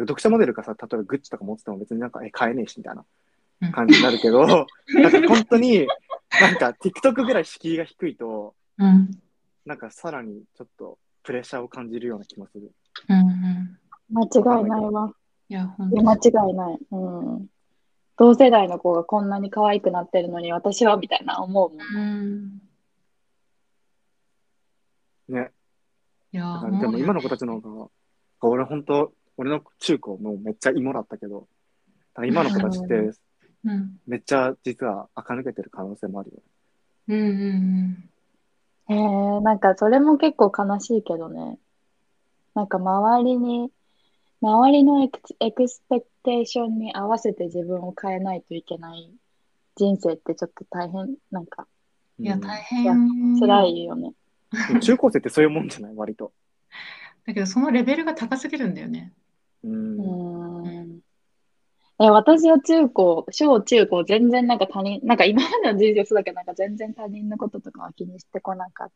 [0.00, 4.66] 読者モデルがさ、例えばグッチとか持ってても別になんか、え、買えねえしみたいな感じになるけど、 なん
[5.12, 5.86] か本当に、
[6.40, 9.10] なんか TikTok ぐらい敷居が低いと、うん
[9.64, 12.70] なんかさらにちょっとプレッシャーを感じるような気もする。
[13.08, 15.12] うんうん間違いないわ。
[15.48, 16.18] いや、本いや間違
[16.50, 16.78] いない。
[16.92, 17.46] うん。
[18.16, 21.80] 同世代の子がこんなに可愛くなってるのに私はみたいな思うもん。
[21.80, 22.60] うん。
[25.28, 25.52] ね。
[26.32, 27.90] いや、でも今の子たちの方が、
[28.40, 31.44] 俺本当、俺の中高もうめっちゃ芋だったけど、だ
[32.14, 32.94] から今の子たちって
[33.64, 34.00] うん。
[34.06, 36.42] めっちゃ実は垢抜けてる可能性もあるよ。
[37.08, 38.10] うんうん
[38.88, 41.58] へえ、なんかそれも結構悲しいけどね。
[42.54, 43.70] なんか周りに、
[44.42, 49.10] 周りの ex expectation に合わせて自分を変えないといけない
[49.76, 51.66] 人生ってちょっと大変、なんか
[52.18, 52.26] うん。
[52.26, 53.38] いや、うん大変。
[53.40, 54.12] 辛いよね。
[54.80, 55.94] 中高生ってそういうもんじゃない？
[55.94, 56.32] 割と。
[57.26, 59.12] だけど、そのレベルが高すぎるんだよね。
[59.64, 59.98] うん。
[59.98, 61.00] うーん。
[61.98, 68.90] え、私は中高、小中高全然なんか他人、なんか今までの人生そうだけど、なんか全然他人のこととかは気にしてこなかっ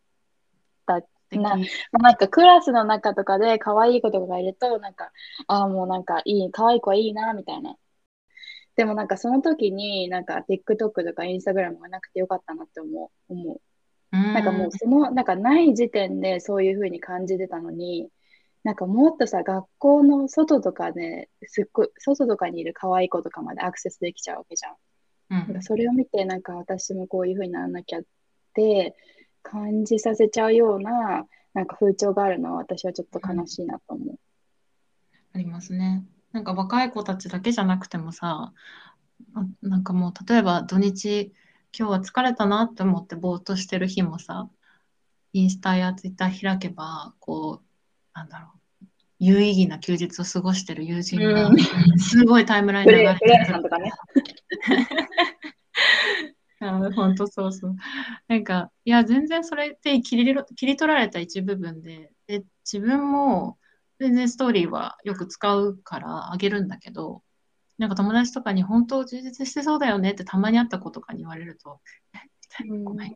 [0.86, 1.02] た。
[1.32, 1.56] な
[1.92, 5.12] まあなんかクラスの中とかで可愛い子とかがいると、なんか、
[5.46, 7.76] ああ、もうなんかいい、可愛い子はいいな、みたいな。
[8.76, 13.32] でもなんかその時になんか TikTok とか Instagram がなくてよかったなって思う。
[13.32, 13.60] 思う。
[14.12, 18.08] ななんかもうその、なんかない時点でそういう風に感じてたのに、
[18.64, 24.72] なんかもっとさ、学校の外とかで、すっごい、外とかにいる可愛い子とかまでアクセスできちゃうわけじゃん。
[24.72, 28.02] うんなんかそれを見て、なんか私もこういう風にならなきゃっ
[28.54, 28.96] て
[29.42, 34.18] 感じさせちゃうような、なんか風潮があるのは私はちょっと悲しいなと思う。
[35.32, 36.04] ありますね。
[36.32, 38.52] なんか若い子たちだけじゃなくてもさ、
[39.34, 41.32] あなんかもう例えば土日、
[41.76, 44.48] 今日は疲れたなって思ってぼーっとしてる日もさ、
[45.32, 47.66] インスタやツイッター開けば、こう、
[48.14, 48.48] なんだろ
[48.82, 48.86] う、
[49.18, 51.58] 有意義な休日を過ごしてる友人がうん
[51.98, 53.34] すごいタイムライン流れてる。
[56.60, 57.76] あ本当そうそう。
[58.28, 63.58] なんか、いや、全然それって切りろ切り取られた一部分で、で、自分も
[63.98, 67.22] 全然ストーリーはよく使うからあげるんだけど、
[67.78, 71.80] なんか友達とかに本当充実してそうだよねってたまに会った子とかに言われると、
[72.12, 73.08] えごめん。
[73.08, 73.14] ず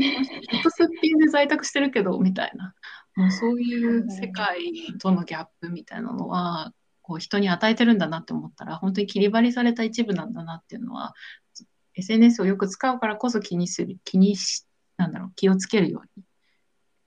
[0.00, 2.74] っとすっぴんで在宅してるけど、みたいな。
[3.16, 6.72] もうそういう世界とのギャップみたいなのは、
[7.02, 11.14] こう人に与えてるんだなって思ったら、本当に切り張りされた一部なんだなっていうのは、
[11.98, 14.64] SNS をよく使うからこそ気にする、気にし、
[14.96, 16.02] なんだろう、気をつけるよ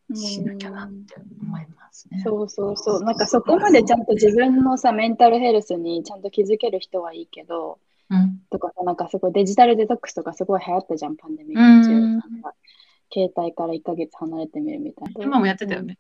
[0.10, 2.22] うにしなきゃなって思いますね。
[2.24, 3.04] そうそうそう。
[3.04, 8.42] なんかそこまでちゃんと自分のさ、メンタルヘルスにちゃんと気づける人はいいけど、うん。
[8.50, 12.30] とかさ、なんかすごいデジタルデトックスとかすごい流行ったじゃん、パンデミックうん中。
[12.30, 12.54] なんか
[13.14, 15.24] 携帯から1ヶ月離れてみるみたいな。
[15.24, 15.98] 今もやってたよね。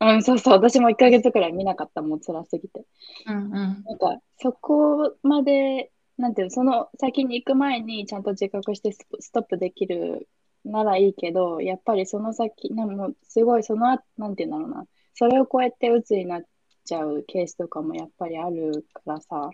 [0.00, 0.54] うん、そうそう。
[0.54, 2.84] 私も1ヶ月くらい見なかった、もう辛すぎて。
[3.26, 3.50] うんうん。
[3.50, 10.28] なんか、そこまで、なんていうの、その先に行く前にちゃんと自覚してストストップできる
[10.64, 16.42] ならいいけど、やっぱりその先、なんもうすごいその後、なんていうんだろうな、それを超えて鬱になっ
[16.84, 19.50] ちゃうケースとかもやっぱりあるからさ、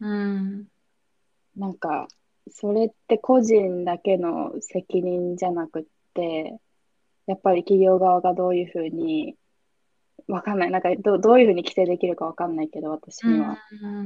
[0.00, 0.68] うん。
[1.56, 2.08] なんか、
[2.50, 6.58] それって個人だけの責任じゃなくって、
[7.26, 9.36] やっぱり企業側がどういうふうに、
[10.28, 10.70] わかんない。
[10.70, 13.58] なんかど、どういうふうに規制できるかわかんないけど、私には。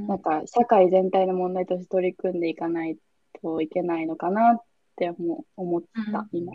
[0.06, 2.98] なんか、社会全体の問題として取り組んでいかない
[3.40, 4.62] といけないのかなっ
[4.96, 6.52] て思思った、今。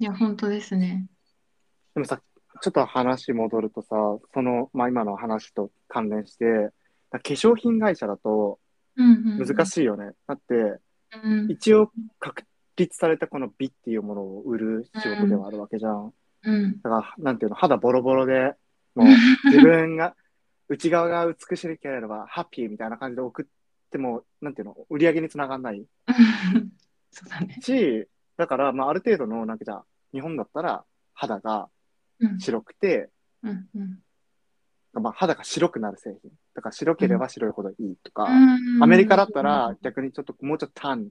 [0.00, 1.08] いや、本当ですね。
[1.94, 2.20] でもさ、
[2.60, 3.96] ちょっと話戻るとさ、
[4.34, 6.70] その、まあ、今の話と関連して、
[7.10, 8.58] 化粧品会社だと
[8.96, 10.12] 難難しいよね。
[10.26, 10.54] だって、
[11.22, 11.50] うん。
[11.50, 12.44] 一応確
[12.76, 16.04] 立されたこの美っていうものを売る仕事ではあるわけじゃん。
[16.04, 16.12] うん。
[16.82, 18.54] だから、なんていうの、肌ボロボロで、
[18.94, 19.06] もう
[19.50, 20.14] 自分が、
[20.68, 23.46] 内側が美しければハッピーみたいな感じで送っ
[23.90, 25.86] ても、なんていうの、売り上げにつながんない
[27.10, 27.58] そうだね。
[27.62, 31.68] し、だから、まあ、ある程度の、なんかじゃあ、日本だったら肌が
[32.20, 32.40] うん。
[32.40, 33.10] 白くて、
[33.42, 33.68] うん。
[33.74, 34.02] うん。
[35.02, 36.32] まあ、肌が白くなる製品。
[36.54, 41.08] だから白ければ白いほどいいとか、うんアメリカだったら逆にちょっともうちょっとタン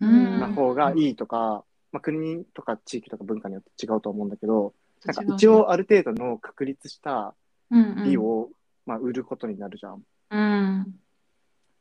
[0.00, 1.64] うんな方がいいとか、
[1.96, 4.74] まあ、国とか地域とか文化によって違うと思うんだけど、
[5.06, 7.34] なんか一応ある程度の確立した
[7.70, 8.04] うんうん。
[8.04, 8.50] 美を、
[8.84, 10.02] まあ、売ることになるじゃん。
[10.30, 11.00] うん。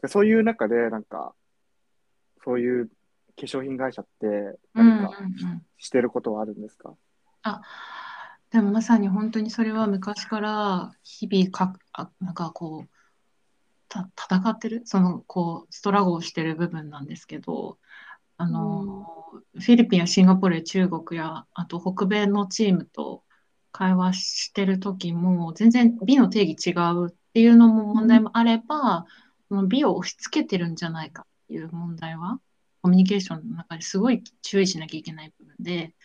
[0.02, 1.34] でそういう中で、なんか、
[2.46, 2.94] そういう化
[3.40, 5.66] 粧品会社ってうん何かうんうん。
[5.80, 6.94] してることはあるんですか、
[7.44, 7.62] あ、
[8.52, 12.90] でもまさに本当にそれは昔から日々か、あ、なんかこう、
[13.90, 17.80] た、戦ってる、その、こう、ストラゴをしてる部分なんですけど、
[18.38, 19.06] あの、
[19.54, 23.24] フィリピンやシンガポールや中国や、あと北米のチームと
[23.72, 29.06] 会話してる時も、全然美の定義違うっていうのも問題もあれば、
[29.48, 32.40] その美を押し付けてるんじゃないかっていう問題は、
[32.82, 35.96] コミュニケーションの中ですごい注意しなきゃいけない部分で、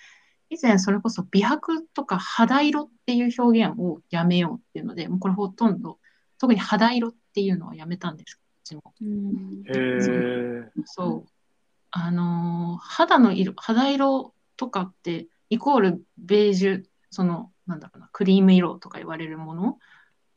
[0.49, 5.99] 以前それこそ美白とか肌色っていう表現をやめようっていうので、もうこれほとんど、
[6.39, 8.83] 特に肌色っていうのはやめたんです、こっちも。
[9.01, 10.73] うんへえ。
[10.87, 11.40] そう。
[11.91, 19.71] あのー肌の色、肌色とかって、イコールベージュ、その、なんだろうな、クリーム色とか言われるもの？
[19.71, 19.75] っ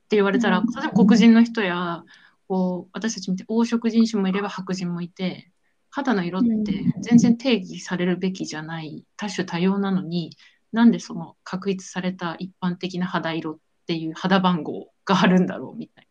[0.10, 0.66] て言われたら、うん。
[0.68, 2.04] 例えば黒人の人や、
[2.48, 5.52] こう、私たちみたいに黄色人種もいれば白人もいて、
[5.90, 10.36] 肌の色って全然定義されるべきじゃない、多種多様なのに、
[10.72, 16.08] なんでその確立された一般的な肌色っていう肌番号があるんだろうみたい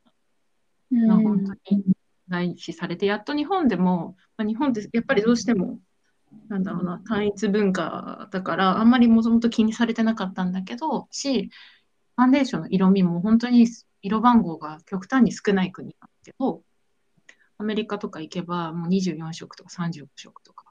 [0.92, 1.16] な。
[1.16, 1.22] うん。
[1.24, 1.84] 本当に
[2.32, 5.78] 内視されて、やっと日本でも、まあ、日本ってやっぱりどうしても、
[6.48, 11.50] なんだろうな、単一文化だから、あんまりもともと気にされてなかったんだけど、し、
[12.16, 13.66] ファンデーションの色味も本当に
[14.02, 16.62] 色番号が極端に少ない国なんだけど、
[17.58, 20.66] アメリカとか行けばもう24色とか35色とか。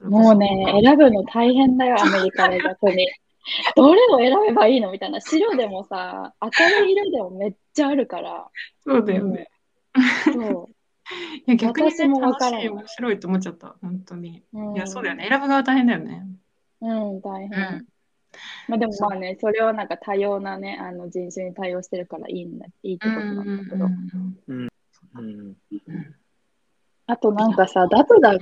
[0.00, 3.08] もうね、選ぶの大変だよ、アメリカで逆に。
[3.76, 5.20] どれを選べばいいのみたいな。
[5.20, 8.48] 白でもさ、明るい色でもめっちゃあるから。
[8.80, 9.48] そうだよね。
[10.32, 10.70] そ
[11.46, 14.42] いや逆に、ね、私もわ楽しい、からない面白いと思っちゃった、本当に。
[14.52, 14.58] う。
[14.58, 15.26] うんいや、そうだよね。
[15.28, 16.26] 選ぶ側大変だよね。
[16.80, 17.78] うん、大う変。
[17.78, 17.86] ん。
[18.68, 23.84] まあでもまあね、それをなんか多様なね、あの人種に対応してるからいいんだ、いいってことなんだけど。
[23.84, 24.68] うん。
[25.16, 25.56] うん
[27.06, 28.32] あとなんかさ、ダブだ、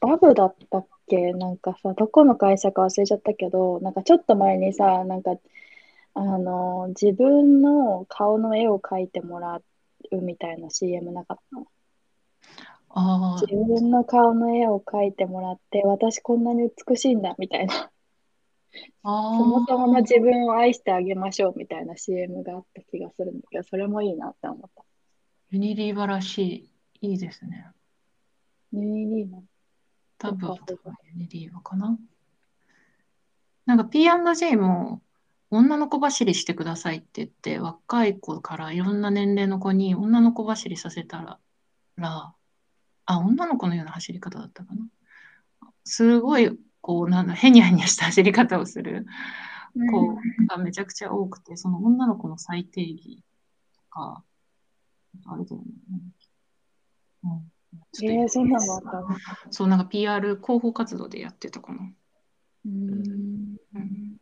[0.00, 1.32] ダブだったっけ？
[1.32, 5.36] なんかさ、どこの会社か忘れちゃったけど、なんかちょっと前にさ、なんか、
[6.12, 11.56] あの、自分の顔の絵を描いてもらうみたいな CM なかった？
[11.56, 11.66] の
[12.90, 17.90] ああ、自分の顔の絵を描いてもらって、私こんなに美しいんだみたいな、
[19.02, 24.84] あそもそものあ、自分を愛してあげましょうみたいな CM があった気がするんだけど、それもいいなって思った。
[25.50, 27.08] ユニリーバらしい。
[27.08, 27.66] いいですね。
[28.72, 29.38] ねいいな。
[30.18, 30.54] 多分、
[31.14, 31.98] ユニリーバかな。
[33.66, 35.00] なんか P&J も
[35.50, 41.38] 女の子走りしてくださいって言って、若い子からいろんな年齢の子に女の子走りさせたら、
[41.96, 42.34] ら
[43.12, 44.86] あ、女の子のような走り方だったかな。
[45.84, 49.06] すごい、こう、なんだ、へにゃへにゃした走り方をする
[49.90, 50.14] 子
[50.48, 53.22] がめちゃくちゃ多くて、その女の子の最定義
[53.74, 54.22] とか、
[55.26, 55.64] あれだよね。
[57.24, 57.52] うん。
[57.92, 59.00] ちょっとえー、そんなのあった？
[59.00, 59.08] の
[59.50, 61.92] そう、なんか PR 広報活動でやってたかな。
[62.66, 64.16] うんうん。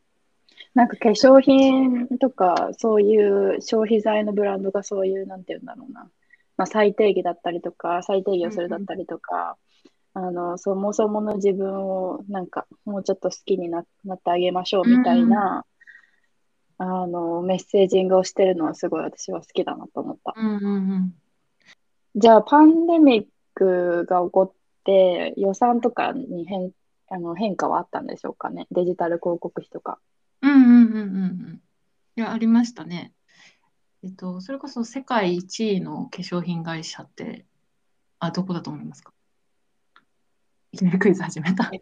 [0.74, 3.16] なんか化粧品とか、そうい
[3.56, 6.10] う消費財のブランドがそういう、なんていうんだろうな、
[6.58, 9.56] まあ、最低義だったりとか、最低義をするだったりとか、
[10.12, 15.64] あの、そもそもの自分をなんかもうちょっと好きにな、なってあげましょうみたいな、
[16.78, 20.34] あの、メッセージングをしてるのはすごい私は好きだなと思った。
[20.36, 21.14] うんうんうん。
[22.16, 24.52] じゃあ、パンデミックが起こっ
[24.84, 26.72] て、予算とかに変、
[27.10, 28.66] あの変化はあったんでしょうかね？
[28.70, 29.98] デジタル広告費とか。
[30.42, 31.62] うんうんうんうんうん。
[32.16, 33.12] いや、ありましたね。
[34.02, 37.46] えっと、それこそ世界一位の化粧品会社って、
[38.20, 39.12] あ、どこだと思いますか？
[40.72, 41.70] いきなりクイズ始めた。
[41.72, 41.80] え、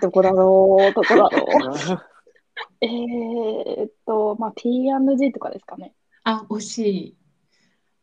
[0.00, 2.00] どこだろうどこだろう
[2.80, 5.94] えーっと、まあ、P&G とかですかね。
[6.24, 7.16] あ、惜し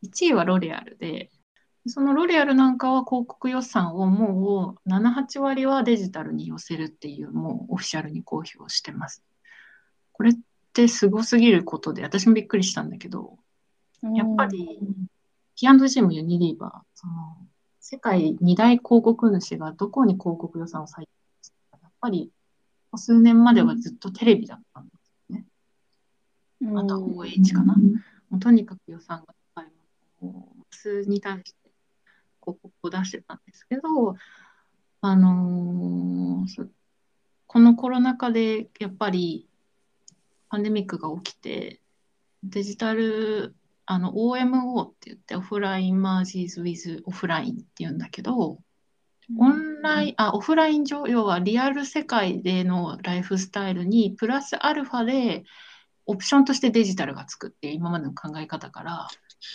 [0.02, 0.08] い。
[0.08, 1.32] 1位はロレアルで、
[1.88, 9.24] そのロレアルなんかは広告予算をもう7、8割はデジタルに寄せるっていう、もうオフィシャルに公表してます。
[10.12, 10.34] これっ
[10.74, 13.38] てすごすぎることで、私もびっくりしたんだけど、
[14.16, 14.80] やっぱり
[15.56, 17.38] P&G もユニリーバー、その
[17.80, 21.12] 世界2大広告主がどこに広告予算を割いて
[21.50, 22.32] るか、やっぱり
[22.96, 26.80] 数年まではずっとテレビだったんですよね。
[26.80, 27.76] あとは OH かな。
[27.76, 29.72] もうとにかく予算が高い
[30.22, 31.72] ものを数に対して
[32.42, 34.16] 広告を出してたんですけど、
[35.02, 36.68] あのー、
[37.48, 39.48] このコロナ禍でやっぱり
[40.50, 41.80] パンデミックが起きて、
[42.44, 43.56] デジタル、
[43.86, 48.60] あの OMO って言ってオフラインマージーズ・ウィズ・オフラインって言うんだけど、
[49.38, 55.44] オンライン、あ、オフライン上、要はリアル世界でのライフスタイルにプラスアルファで
[56.06, 59.08] オプションとしてデジタルがつくっていう今までの考え方から、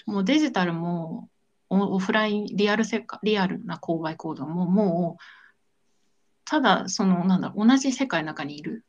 [0.07, 1.29] もうデジタルも
[1.69, 5.23] オフライン、リアル世界、リアルな購買行動ももう、
[6.45, 8.85] ただ、その、なんだろう、同じ世界の中にいる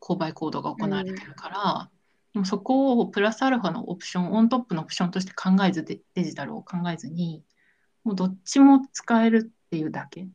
[0.00, 1.90] 購買行動が行われてるから、
[2.34, 7.44] うん、そこをプラスアルファのオプション、オントップのオプションとして考えずデジタルを考えずに、
[8.04, 10.28] もうどっちも使えるっていうだけっ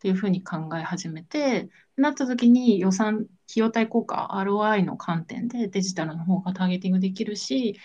[0.00, 3.26] ていうふうに考え始めて、なった時に予算、費
[3.56, 7.78] 用対効果、ROI の観点でデジタルの方がターゲティングできるし、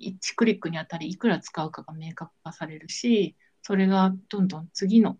[0.00, 5.16] 1クリックにあたりいくら使うかが明確化されるし、それがどんどん次の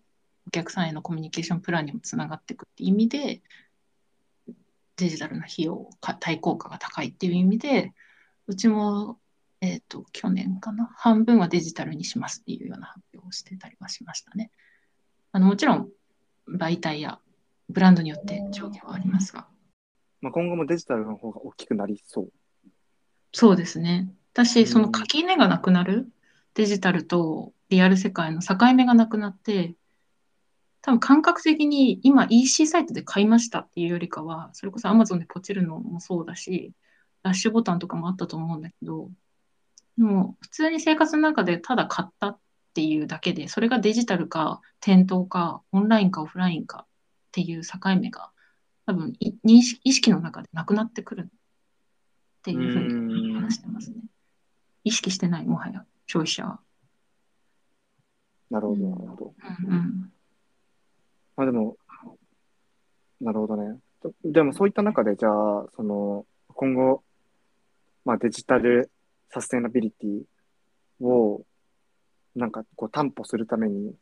[0.47, 3.41] お客さんへのコミュニケーションプランにもつながっていくって意味で、
[4.97, 5.89] デジタルな費用、
[6.19, 7.93] 対効果が高いっていう意味で、
[8.47, 9.19] うちも、
[9.61, 14.51] えっ、ー、と、去年かな、半分はデジタルにしますっていうような発表をしてたりはしましたね。
[15.31, 15.89] あのもちろん、
[16.47, 17.19] 媒体や
[17.69, 19.47] ブランドによって上下はありますが。
[20.21, 22.31] まあ、今後もデジタルの方が大きくなりそう。
[23.31, 24.13] そうですね。
[24.33, 26.11] 私、その垣根がなくなる、
[26.53, 29.75] デジタルとリアル世界の境目がなくなって、
[30.83, 36.73] 多分感覚的に今 EC サイトで買いましたっていうよりかは、それこそ Amazon でポチるのもそうだし、
[37.23, 39.09] ラッシュボタンとかもあったと思うんだけど、
[39.97, 42.39] でも普通に生活の中でただ買ったっ
[42.73, 46.87] ていうだけで、それがデジタルか店頭かオンラインかオフラインかっ
[47.31, 48.31] ていう境目が
[48.85, 49.13] 多分
[49.45, 51.31] 認識意識の中でなくなってくるっ
[52.43, 53.95] ていうふうに話してますね。
[54.83, 56.59] 意識してない、もはや、消費者は。
[58.49, 59.33] なるほど、なるほど。
[59.69, 60.11] うん、
[61.35, 61.77] まあでも、
[63.21, 63.79] なるほどね。
[64.25, 67.03] でもそういった中で、じゃあ、その、今後、
[68.05, 68.91] まあデジタル
[69.29, 71.43] サステナビリティを、
[72.35, 73.95] なんかこう担保するために、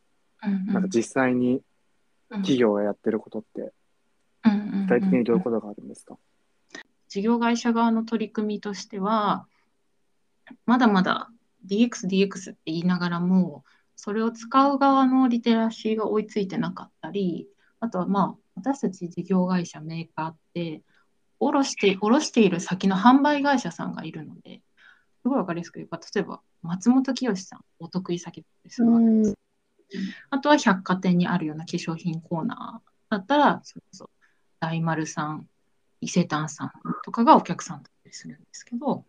[0.66, 1.62] なんか実際に
[2.28, 3.72] 企業がやってることって、
[4.44, 6.18] 具体的にどういうことがあるんですか、
[7.08, 9.46] 事業会社側の取り組みとしては、
[10.66, 11.30] まだまだ
[11.66, 13.64] DX、DX って言いながらも、
[14.04, 17.46] それを使う側のリテラシーが追いついてなかったり、
[17.78, 20.82] あとはまあ、私たち事業会社、メーカーって、
[21.38, 24.60] 卸して、卸している先の販売会社さんがいるので、
[25.22, 28.90] すごいわかりやすく言えば、例えば、松本清さん、お得意先ですが、
[30.30, 32.90] あとは百貨店にあるような化粧品コーナー。
[33.08, 34.10] だったら、それこそ
[34.58, 35.46] 大丸さん、
[36.00, 36.72] 伊勢丹さん
[37.04, 39.04] とかがお客さんだったりするんですけど、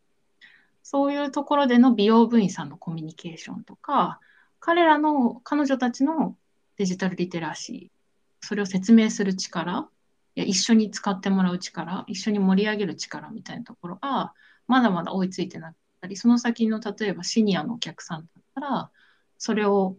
[0.84, 4.20] そういうところでの美容部員さんのコミュニケーションとか、
[4.66, 6.38] 彼らの、彼女たちの
[6.78, 9.90] デジタルリテラシー、それを説明する力、
[10.36, 14.34] いや一緒に使ってもらう力、一緒に盛り上げる力みたいなところが、
[14.68, 18.90] まだまだ追いついてなかったり、その先の例えばシニアのお客さんだったら、
[19.38, 19.98] それを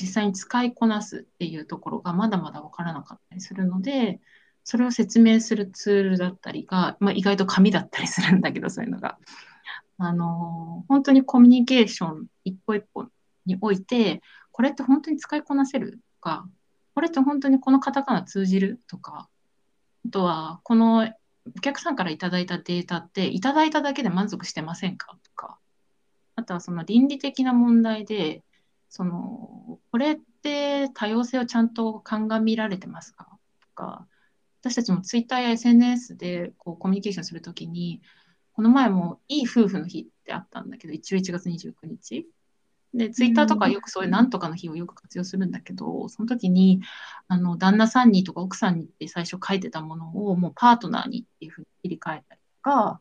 [0.00, 4.18] 実際に使いこなすっていうところがまだまだ分からなかったりするので、
[4.64, 9.16] それを説明するツールだったりが、まあ、意外と紙だったりするんだけど、そういうのが。
[9.98, 13.06] あの本当にコミュニケーション一歩一歩
[13.46, 14.20] において、
[14.52, 16.48] これって本当に使いこなせるとか、
[16.94, 19.28] これって本当にこのカタカナ通じるとか、
[20.06, 21.08] あとは、この
[21.56, 25.16] お客さんからいただいたデータって、いただいただけで満足してませんか？
[25.22, 25.58] とか、
[26.36, 28.42] あとはその倫理的な問題で、
[28.88, 33.38] その、これって多様性をちゃんと鑑みられてますか？
[33.60, 34.06] とか、
[34.62, 38.00] 私たちもツイッターや SNS でこうコミュニケーションするときに、
[38.52, 42.26] この前もいい夫婦の日ってあったんだけど、11月29日。
[42.96, 46.80] で、ツイッターとかよくそういうなんとかの日をよく活用するんだけど、その時に、
[47.28, 53.00] あの、旦那さんにとか奥さんにって最初書いてたものをもうパートナーにっていうふうに切り替えたりとか、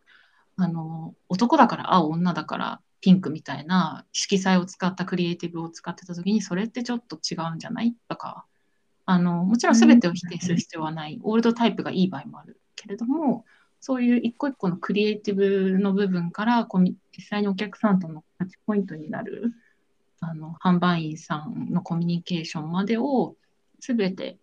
[0.58, 8.46] あの、男だから青、女だからピンクみたいな色彩を使ったクリエイティブを使ってた時に、それってちょっと違うんじゃないとか、
[9.06, 13.46] あの、もちろん全てを否定する必要はない、オールドタイプがいい場合もあるけれども、
[13.80, 16.68] そういう一個一個のクリエイティブの部分から
[17.16, 19.54] 実際にお客さんとのタッチポイントになる
[20.30, 23.36] あの販売員さんのコミュニケーションまでを
[23.80, 24.38] 全て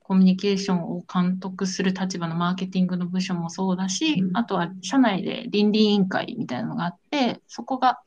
[0.00, 8.00] コミュニケーションを監督する立場のマーケティングの部署もそうだし、あとは社内で倫理委員会みたいなのがあって、そこが、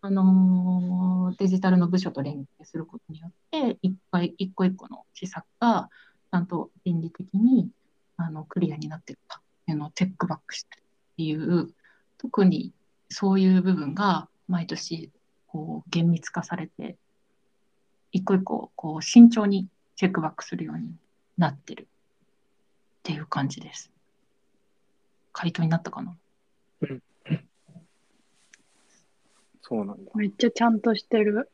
[0.00, 5.90] あのー、デジタルの部署と連携することによって、一回一個一個の施策が
[6.32, 7.68] ちゃんと倫理的に
[8.16, 11.68] あのクリアになってるかっていうのをチェックバックしてるっていう、
[12.16, 12.72] 特に
[13.10, 15.10] そういう部分が毎年
[15.56, 16.96] こう厳密化されて、
[18.12, 20.94] 一個一個こう慎重にチェックバックするように
[21.38, 21.86] なってるっ
[23.02, 23.90] ていう感じです。
[25.32, 26.14] 回答になったかな？
[26.82, 27.02] うん。
[29.62, 30.10] そうなんだ。
[30.14, 31.50] めっちゃちゃんとしてる。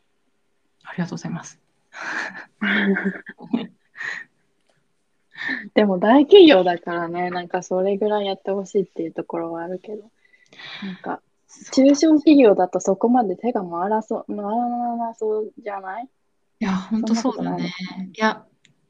[0.82, 1.60] ありがとうございます。
[5.74, 10.10] でも大企業だからね、なんかそれぐらいやってほしいっていうところはあるけど、
[10.82, 11.22] なんか
[11.72, 16.08] 中小企業だとそこまで手が回らそう、回らなそうじゃない？
[16.60, 17.72] いや、本当そうだね。
[18.12, 18.44] いや、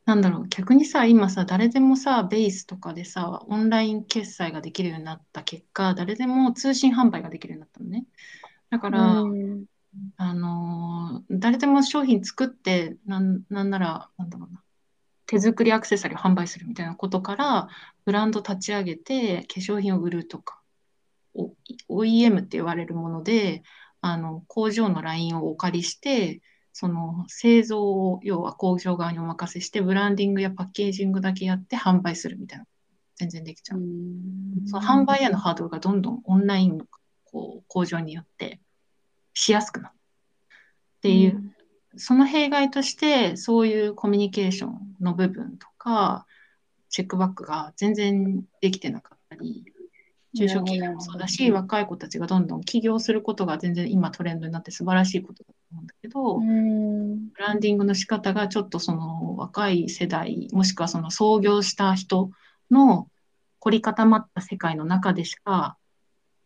[0.04, 8.04] なんだろう、逆にさ、今さ、誰でもさ、ベースとかでさ、オンライン決済ができるようになった結果、誰でも通信販売ができるようになったのね。
[8.70, 9.22] だから、
[10.16, 14.62] あのー、誰でも商品作って、なん、なんなら、なんだろうな、
[15.26, 17.68] 手作りアクセサリーを販売するみたいなことから、
[18.04, 20.61] ブランド立ち上げて、化粧品を売るとか、
[21.89, 23.62] OEM って言われるもので、
[24.01, 32.66] あの、工場のラインをお借りして、その製造を要は工場側にお任せして、ブランディングやパッケージングだけやって販売するみたいな。
[33.16, 33.78] 全然できちゃう。
[33.78, 33.83] う
[34.66, 36.87] その販売へのハードルがどんどんオンラインの
[37.24, 38.61] こう工場によって
[39.35, 39.95] しやすくなる。
[39.95, 41.55] っていう、
[41.97, 46.26] その弊害として、そういうコミュニケーションの部分とか、
[46.89, 49.64] チェックバックが全然できてなかったり、
[50.35, 62.30] 中小企業もそうだし、若い子たちがどんどん起業することが全然今トレンドになって素晴らしいことだと思うんだけど、ブランディングの仕方がちょっとその若い世代、もしくはその創業した人
[62.70, 63.09] の
[63.59, 65.76] 凝り固まった世界の中でしか、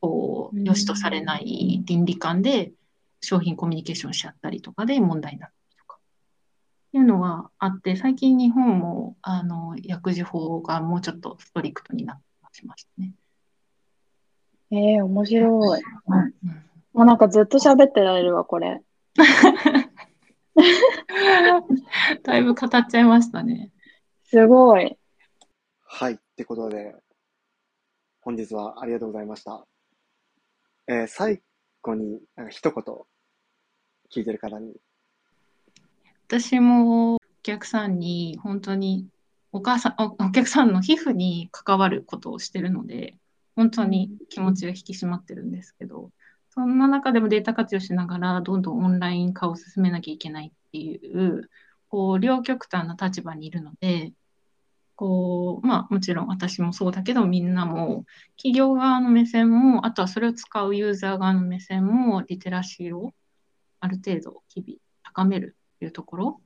[0.00, 2.72] こう、良しとされない倫理観で
[3.20, 5.98] 商品コミュニケーションしちゃったりとかで問題になったりとか。
[5.98, 12.16] っていうのはあって、最近日本も、あの、薬事法がもうちょっとストリクトになっ
[12.52, 13.12] てましたね。
[14.70, 15.82] ええ面白い。
[16.92, 18.82] もうなんかずっと喋ってられるわ、これ。
[22.22, 23.70] だいぶ語っちゃいましたね。
[24.24, 24.96] すごい。
[25.82, 26.14] はい。
[26.14, 26.94] ってことで、
[28.20, 29.64] 本日はありがとうございました。
[30.88, 31.42] えー、最
[31.82, 32.84] 後に、なんか一言、
[34.12, 34.74] 聞いてる方に。
[36.26, 39.08] 私もお客さんに、本当に、
[39.52, 43.16] お母さんお、お客さんの皮膚に関わることをしてるので、
[43.56, 46.10] 本当に気持ちが引き締まってるんですけど、
[46.50, 51.50] そんな中でもデータ活用しながら、どんどんオンライン化を進めなきゃいけないっていう、
[51.88, 54.12] こう、両極端な立場にいるので、
[54.94, 58.04] こう、まあもちろん私もそうだけど、みんなも、
[58.36, 63.12] 企業側の目線も、あとはそれを使うユーザー側の目線も、リテラシーを
[63.80, 66.40] ある程度日々高めるっていうところ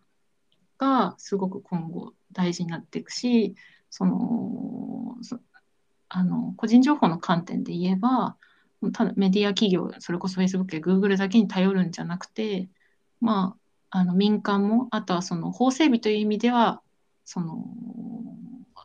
[0.78, 3.54] が、すごく今後大事になっていくし、
[3.88, 5.16] その、
[6.10, 8.36] あの個人情報の観点で言えば、
[8.92, 12.68] ただメディア企業、それこそ Facebook や Google だけに頼るんじゃなくて、
[13.20, 13.56] ま
[13.90, 16.82] あ、あの民間も、あとはその法整備という意味では、
[17.24, 17.64] その、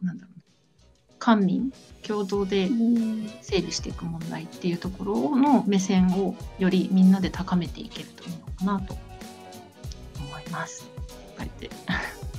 [0.02, 0.42] なんだろう、
[1.18, 1.74] 官民
[2.06, 2.70] 共同で
[3.42, 8.94] 整理していく問題っていうところの目線をよりみんなで高めていけるといいのかなと
[10.20, 10.88] 思います。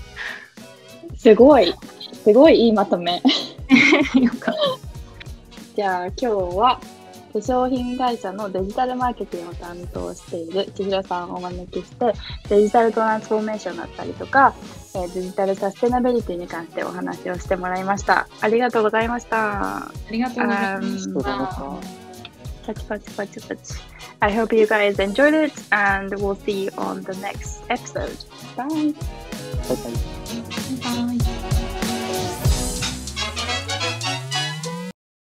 [1.16, 1.74] すごい、
[2.22, 3.20] すごいいいまとめ。
[4.20, 5.74] よかった。
[5.74, 6.26] じゃあ今日
[6.56, 6.80] は
[7.32, 12.14] 化粧品会社のデジタルマーケティングを担当している千尋さんをお招きして
[12.48, 14.54] デジタルトランスフォーメーションだったりとか、
[14.94, 18.26] えー、デジタルサステナビリティに関してお話をしてもらいました。
[18.40, 19.76] ありがとうございました。
[19.76, 21.96] ありがとうございました。
[22.66, 23.74] パチパチパチパチ。
[24.20, 28.16] I hope you guys enjoyed it and we'll see you on the next episode.
[28.56, 28.94] Bye.
[29.68, 30.15] Bye bye.